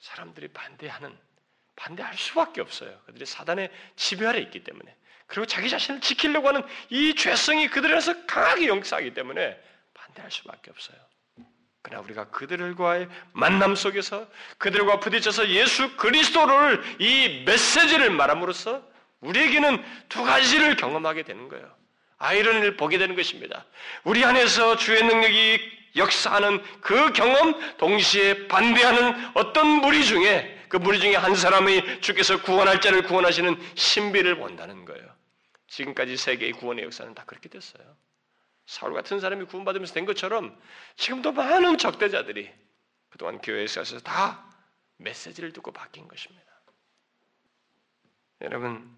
사람들이 0.00 0.48
반대하는 0.48 1.16
반대할 1.76 2.16
수밖에 2.16 2.60
없어요. 2.60 3.00
그들이 3.06 3.24
사단의 3.24 3.70
지배 3.96 4.26
아래 4.26 4.40
있기 4.40 4.64
때문에 4.64 4.96
그리고 5.26 5.46
자기 5.46 5.68
자신을 5.68 6.00
지키려고 6.00 6.48
하는 6.48 6.62
이 6.90 7.14
죄성이 7.14 7.68
그들에서 7.68 8.26
강하게 8.26 8.68
역사하기 8.68 9.14
때문에 9.14 9.58
반대할 9.94 10.30
수밖에 10.30 10.70
없어요. 10.70 10.98
그러나 11.82 12.02
우리가 12.02 12.30
그들과의 12.30 13.08
만남 13.32 13.74
속에서 13.74 14.26
그들과 14.58 15.00
부딪혀서 15.00 15.48
예수 15.50 15.96
그리스도를 15.96 16.82
이 16.98 17.44
메시지를 17.44 18.10
말함으로써 18.10 18.82
우리에게는 19.20 19.82
두 20.08 20.24
가지를 20.24 20.76
경험하게 20.76 21.24
되는 21.24 21.48
거예요. 21.48 21.74
아이러니를 22.18 22.76
보게 22.76 22.96
되는 22.96 23.16
것입니다. 23.16 23.66
우리 24.04 24.24
안에서 24.24 24.76
주의 24.76 25.02
능력이 25.02 25.60
역사하는 25.96 26.62
그 26.80 27.12
경험, 27.12 27.76
동시에 27.76 28.48
반대하는 28.48 29.32
어떤 29.34 29.66
무리 29.66 30.04
중에 30.04 30.66
그 30.68 30.76
무리 30.78 30.98
중에 30.98 31.14
한 31.14 31.34
사람이 31.34 32.00
주께서 32.00 32.40
구원할 32.40 32.80
자를 32.80 33.02
구원하시는 33.02 33.56
신비를 33.74 34.38
본다는 34.38 34.84
거예요. 34.84 35.13
지금까지 35.74 36.16
세계의 36.16 36.52
구원의 36.52 36.84
역사는 36.84 37.14
다 37.14 37.24
그렇게 37.24 37.48
됐어요. 37.48 37.96
사울 38.66 38.94
같은 38.94 39.18
사람이 39.18 39.46
구원받으면서 39.46 39.92
된 39.92 40.06
것처럼 40.06 40.58
지금도 40.96 41.32
많은 41.32 41.78
적대자들이 41.78 42.52
그동안 43.10 43.40
교회에서 43.40 43.82
다 44.00 44.48
메시지를 44.98 45.52
듣고 45.52 45.72
바뀐 45.72 46.06
것입니다. 46.06 46.44
여러분, 48.42 48.96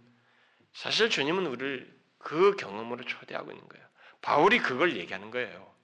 사실 0.73 1.09
주님은 1.09 1.47
우리를 1.47 1.97
그 2.19 2.57
경험으로 2.57 3.05
초대하고 3.05 3.51
있는 3.53 3.67
거예요. 3.69 3.87
바울이 4.21 4.59
그걸 4.59 4.97
얘기하는 4.97 5.31
거예요. 5.31 5.75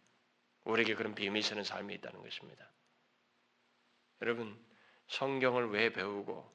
우리에게 0.64 0.94
그런 0.94 1.14
비밀 1.14 1.42
서는 1.42 1.64
삶이 1.64 1.94
있다는 1.94 2.22
것입니다. 2.22 2.70
여러분, 4.20 4.62
성경을 5.08 5.70
왜 5.70 5.90
배우고 5.90 6.54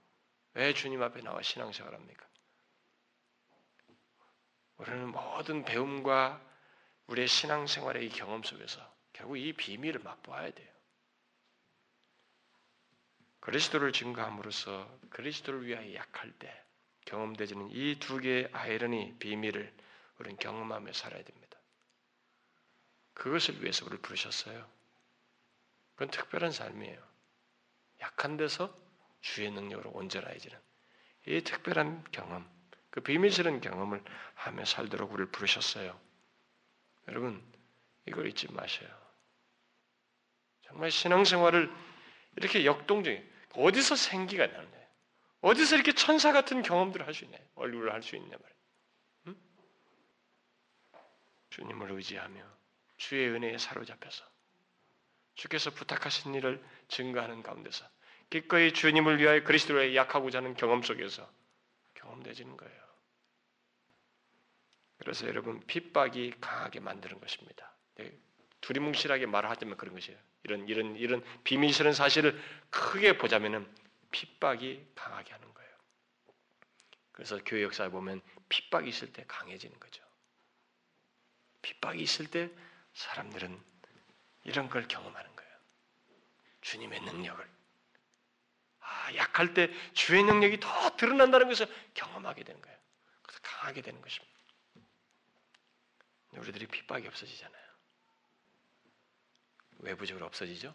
왜 0.53 0.73
주님 0.73 1.01
앞에 1.01 1.21
나와 1.21 1.41
신앙생활 1.41 1.93
합니까? 1.93 2.26
우리는 4.77 5.09
모든 5.09 5.63
배움과 5.65 6.41
우리의 7.07 7.27
신앙생활의 7.27 8.05
이 8.05 8.09
경험 8.09 8.43
속에서 8.43 8.81
결국 9.13 9.37
이 9.37 9.53
비밀을 9.53 10.01
맛보아야 10.01 10.51
돼요. 10.51 10.67
그리스도를 13.39 13.93
증거함으로써 13.93 14.99
그리스도를 15.09 15.65
위하여 15.65 15.93
약할 15.95 16.31
때 16.33 16.63
경험되지는 17.05 17.69
이 17.71 17.97
두 17.99 18.19
개의 18.19 18.49
아이러니 18.51 19.17
비밀을 19.19 19.73
우리는 20.19 20.37
경험하며 20.37 20.91
살아야 20.93 21.23
됩니다. 21.23 21.57
그것을 23.13 23.61
위해서 23.63 23.85
우리를 23.85 24.01
부르셨어요. 24.01 24.69
그건 25.93 26.11
특별한 26.11 26.51
삶이에요. 26.51 27.01
약한 28.01 28.37
데서 28.37 28.77
주의 29.21 29.49
능력으로 29.49 29.91
온전해지는 29.91 30.59
이 31.27 31.41
특별한 31.41 32.05
경험, 32.11 32.47
그 32.97 33.01
비밀스러운 33.01 33.61
경험을 33.61 34.03
하며 34.33 34.65
살도록 34.65 35.11
우리를 35.11 35.29
부르셨어요. 35.29 35.99
여러분, 37.07 37.43
이걸 38.07 38.25
잊지 38.25 38.51
마셔요. 38.51 38.89
정말 40.63 40.89
신앙생활을 40.89 41.71
이렇게 42.37 42.65
역동적인, 42.65 43.23
어디서 43.53 43.95
생기가 43.95 44.47
나느냐. 44.47 44.77
어디서 45.41 45.75
이렇게 45.75 45.91
천사 45.91 46.31
같은 46.31 46.63
경험들을 46.63 47.05
할 47.05 47.13
수 47.13 47.23
있냐. 47.25 47.37
얼굴을 47.53 47.93
할 47.93 48.01
수 48.01 48.15
있냐 48.15 48.35
말이에요. 48.35 48.61
응? 49.27 49.35
주님을 51.51 51.91
의지하며 51.91 52.43
주의 52.97 53.29
은혜에 53.29 53.59
사로잡혀서 53.59 54.25
주께서 55.35 55.69
부탁하신 55.69 56.33
일을 56.33 56.65
증거하는 56.87 57.43
가운데서 57.43 57.87
기꺼이 58.31 58.73
주님을 58.73 59.19
위하여 59.19 59.43
그리스도를 59.43 59.95
약하고자 59.95 60.39
하는 60.39 60.55
경험 60.55 60.81
속에서 60.81 61.31
경험되지는 61.93 62.57
거예요. 62.57 62.86
그래서 64.97 65.27
여러분 65.27 65.59
핍박이 65.67 66.35
강하게 66.41 66.79
만드는 66.79 67.19
것입니다. 67.19 67.73
네, 67.95 68.11
두리뭉실하게 68.61 69.25
말하자면 69.25 69.77
그런 69.77 69.93
것이에요. 69.95 70.19
이런 70.43 70.67
이런 70.67 70.95
이런 70.95 71.23
비밀스러운 71.43 71.93
사실을 71.93 72.39
크게 72.69 73.17
보자면은 73.17 73.67
핍박이 74.11 74.91
강하게 74.95 75.33
하는 75.33 75.53
거예요. 75.53 75.71
그래서 77.11 77.39
교회 77.45 77.63
역사에 77.63 77.89
보면 77.89 78.21
핍박이 78.49 78.89
있을 78.89 79.11
때 79.11 79.23
강해지는 79.27 79.79
거죠. 79.79 80.03
핍박이 81.61 82.01
있을 82.01 82.27
때 82.27 82.49
사람들은 82.93 83.59
이런 84.45 84.69
걸 84.69 84.87
경험하는 84.87 85.35
거예요. 85.35 85.51
주님의 86.61 87.01
능력을. 87.01 87.47
아, 88.79 89.15
약할 89.15 89.53
때 89.53 89.69
주의 89.93 90.23
능력이 90.23 90.59
더 90.61 90.95
드러난다는 90.95 91.49
것을 91.49 91.67
경험하게 91.93 92.43
되는 92.43 92.61
거예요. 92.61 92.77
그래서 93.21 93.39
강하게 93.43 93.81
되는 93.81 94.01
것입니다. 94.01 94.36
우리들이 96.33 96.67
핍박이 96.67 97.07
없어지잖아요. 97.07 97.67
외부적으로 99.79 100.25
없어지죠? 100.25 100.73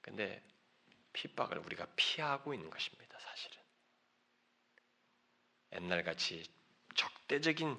근데 0.00 0.42
핍박을 1.12 1.58
우리가 1.58 1.86
피하고 1.96 2.54
있는 2.54 2.70
것입니다, 2.70 3.18
사실은. 3.18 3.58
옛날같이 5.72 6.44
적대적인 6.94 7.78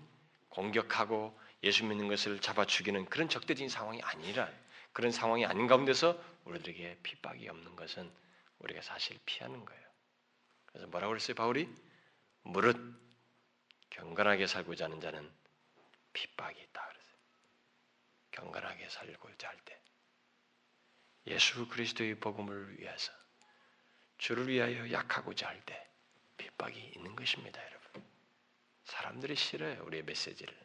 공격하고 0.49 1.39
예수 1.63 1.85
믿는 1.85 2.07
것을 2.07 2.39
잡아 2.39 2.65
죽이는 2.65 3.05
그런 3.05 3.29
적대적인 3.29 3.69
상황이 3.69 4.01
아니라 4.01 4.51
그런 4.93 5.11
상황이 5.11 5.45
아닌 5.45 5.67
가운데서 5.67 6.21
우리들에게 6.45 6.99
핍박이 7.03 7.47
없는 7.47 7.75
것은 7.75 8.11
우리가 8.59 8.81
사실 8.81 9.17
피하는 9.25 9.63
거예요. 9.63 9.81
그래서 10.65 10.87
뭐라고 10.87 11.11
그랬어요, 11.11 11.35
바울이? 11.35 11.69
무릇 12.43 12.77
경건하게 13.89 14.47
살고자 14.47 14.85
하는 14.85 14.99
자는 14.99 15.31
핍박이 16.13 16.59
있다 16.61 16.87
그랬어요. 16.87 17.17
경건하게 18.31 18.89
살고자 18.89 19.47
할 19.49 19.57
때. 19.65 19.79
예수 21.27 21.67
그리스도의 21.67 22.15
복음을 22.19 22.79
위해서 22.79 23.11
주를 24.17 24.47
위하여 24.47 24.91
약하고자 24.91 25.47
할 25.47 25.61
때 25.65 25.87
핍박이 26.37 26.93
있는 26.95 27.15
것입니다, 27.15 27.63
여러분. 27.65 28.03
사람들이 28.85 29.35
싫어요, 29.35 29.83
우리의 29.85 30.03
메시지를. 30.03 30.57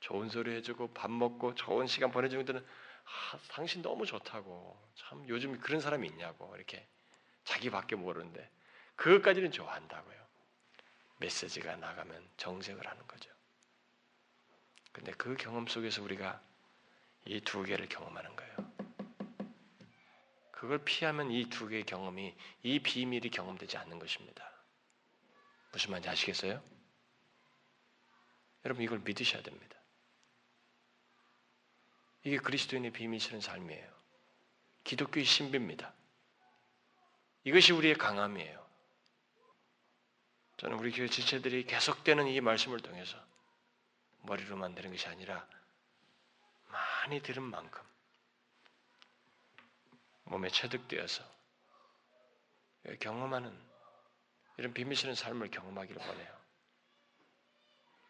좋은 0.00 0.28
소리 0.28 0.52
해주고 0.56 0.92
밥 0.94 1.10
먹고 1.10 1.54
좋은 1.54 1.86
시간 1.86 2.10
보내주는 2.10 2.44
데는 2.44 2.64
아, 3.04 3.38
당신 3.50 3.82
너무 3.82 4.04
좋다고 4.06 4.78
참 4.94 5.26
요즘 5.28 5.58
그런 5.60 5.80
사람이 5.80 6.06
있냐고 6.08 6.54
이렇게 6.56 6.86
자기밖에 7.44 7.96
모르는데 7.96 8.50
그것까지는 8.96 9.50
좋아한다고요. 9.50 10.18
메시지가 11.18 11.76
나가면 11.76 12.28
정색을 12.36 12.86
하는 12.86 13.06
거죠. 13.06 13.30
근데 14.98 15.12
그 15.12 15.36
경험 15.36 15.66
속에서 15.68 16.02
우리가 16.02 16.42
이 17.24 17.40
두 17.40 17.62
개를 17.62 17.88
경험하는 17.88 18.34
거예요. 18.34 18.56
그걸 20.50 20.78
피하면 20.84 21.30
이 21.30 21.48
두 21.48 21.68
개의 21.68 21.84
경험이 21.84 22.34
이 22.64 22.80
비밀이 22.80 23.30
경험되지 23.30 23.76
않는 23.76 23.98
것입니다. 24.00 24.50
무슨 25.72 25.92
말인지 25.92 26.08
아시겠어요? 26.08 26.60
여러분 28.64 28.82
이걸 28.84 28.98
믿으셔야 28.98 29.42
됩니다. 29.42 29.78
이게 32.24 32.36
그리스도인의 32.38 32.92
비밀스러운 32.92 33.40
삶이에요. 33.40 33.88
기독교의 34.82 35.24
신비입니다. 35.24 35.94
이것이 37.44 37.72
우리의 37.72 37.94
강함이에요. 37.94 38.66
저는 40.56 40.76
우리 40.76 40.90
교회 40.90 41.06
지체들이 41.06 41.64
계속되는 41.64 42.26
이 42.26 42.40
말씀을 42.40 42.80
통해서 42.80 43.27
머리로 44.22 44.56
만드는 44.56 44.90
것이 44.90 45.08
아니라 45.08 45.46
많이 46.68 47.20
들은 47.20 47.42
만큼 47.42 47.82
몸에 50.24 50.48
체득되어서 50.48 51.24
경험하는 53.00 53.58
이런 54.58 54.74
비밀스러운 54.74 55.14
삶을 55.14 55.50
경험하기를 55.50 56.02
원해요. 56.06 56.38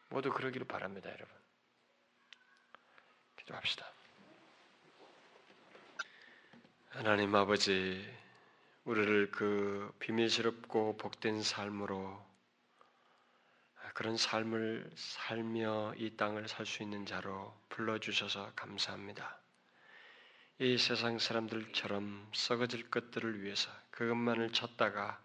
모두 0.08 0.32
그러기를 0.32 0.66
바랍니다, 0.66 1.10
여러분. 1.10 1.28
기도합시다. 3.36 3.86
하나님 6.90 7.34
아버지, 7.34 8.18
우리를 8.84 9.30
그 9.30 9.94
비밀스럽고 10.00 10.96
복된 10.96 11.42
삶으로 11.42 12.26
그런 13.98 14.16
삶을 14.16 14.88
살며 14.94 15.94
이 15.96 16.16
땅을 16.16 16.46
살 16.46 16.66
수 16.66 16.84
있는 16.84 17.04
자로 17.04 17.52
불러주셔서 17.68 18.52
감사합니다. 18.54 19.40
이 20.60 20.78
세상 20.78 21.18
사람들처럼 21.18 22.30
썩어질 22.32 22.92
것들을 22.92 23.42
위해서 23.42 23.68
그것만을 23.90 24.52
찾다가 24.52 25.20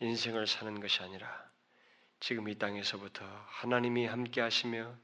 인생을 0.00 0.46
사는 0.46 0.78
것이 0.80 1.02
아니라 1.02 1.50
지금 2.20 2.46
이 2.50 2.58
땅에서부터 2.58 3.24
하나님이 3.46 4.04
함께 4.04 4.42
하시며 4.42 4.94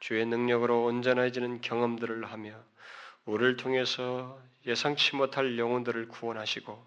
주의 0.00 0.26
능력으로 0.26 0.86
온전해지는 0.86 1.60
경험들을 1.60 2.32
하며 2.32 2.60
우리를 3.26 3.58
통해서 3.58 4.42
예상치 4.66 5.14
못할 5.14 5.56
영혼들을 5.56 6.08
구원하시고 6.08 6.84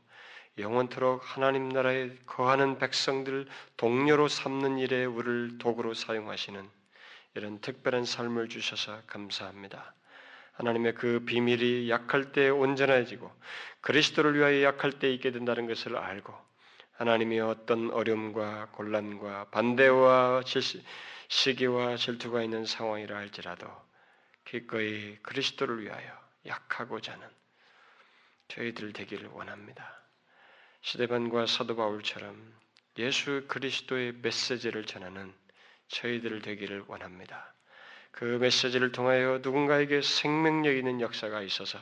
영원토록 0.58 1.22
하나님 1.24 1.70
나라에 1.70 2.16
거하는 2.28 2.78
백성들 2.78 3.48
동료로 3.78 4.28
삼는 4.28 4.78
일에 4.78 5.04
우리를 5.06 5.58
도구로 5.58 5.96
사용하시는 5.96 6.70
이런 7.36 7.60
특별한 7.60 8.06
삶을 8.06 8.50
주셔서 8.50 9.02
감사합니다. 9.08 9.96
하나님의 10.54 10.94
그 10.94 11.24
비밀이 11.26 11.90
약할 11.90 12.32
때 12.32 12.50
온전해지고 12.50 13.32
그리스도를 13.82 14.36
위하여 14.38 14.64
약할 14.64 14.92
때 15.00 15.12
있게 15.12 15.32
된다는 15.32 15.66
것을 15.66 15.98
알고 15.98 16.34
하나님이 16.94 17.40
어떤 17.40 17.90
어려움과 17.90 18.68
곤란과 18.74 19.50
반대와 19.50 20.44
시기와 21.28 21.96
질투가 21.98 22.44
있는 22.44 22.66
상황이라 22.66 23.18
할지라도 23.18 23.68
기꺼이 24.46 25.18
그리스도를 25.24 25.82
위하여 25.82 26.12
약하고자 26.46 27.14
하는 27.14 27.28
저희들 28.50 28.94
되기를 28.94 29.30
원합니다. 29.30 30.03
시대반과 30.84 31.46
사도 31.46 31.78
바울처럼 31.78 32.36
예수 33.00 33.46
그리스도의 33.48 34.16
메시지를 34.22 34.86
전하는 34.86 35.34
저희들 35.88 36.42
되기를 36.42 36.84
원합니다. 36.88 37.54
그 38.12 38.26
메시지를 38.26 38.92
통하여 38.92 39.40
누군가에게 39.42 40.02
생명력 40.02 40.76
있는 40.76 41.00
역사가 41.00 41.42
있어서 41.42 41.80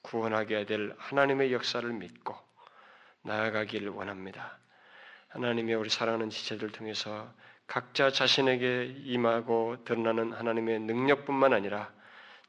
구원하게 0.00 0.64
될 0.64 0.94
하나님의 0.96 1.52
역사를 1.52 1.86
믿고 1.92 2.34
나아가기를 3.20 3.90
원합니다. 3.90 4.58
하나님의 5.28 5.74
우리 5.74 5.90
사랑하는 5.90 6.30
지체들 6.30 6.72
통해서 6.72 7.30
각자 7.66 8.10
자신에게 8.10 8.94
임하고 9.04 9.84
드러나는 9.84 10.32
하나님의 10.32 10.80
능력뿐만 10.80 11.52
아니라 11.52 11.92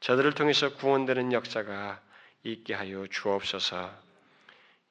저들을 0.00 0.32
통해서 0.32 0.74
구원되는 0.76 1.34
역사가 1.34 2.00
있게 2.42 2.72
하여 2.72 3.06
주옵소서. 3.06 4.03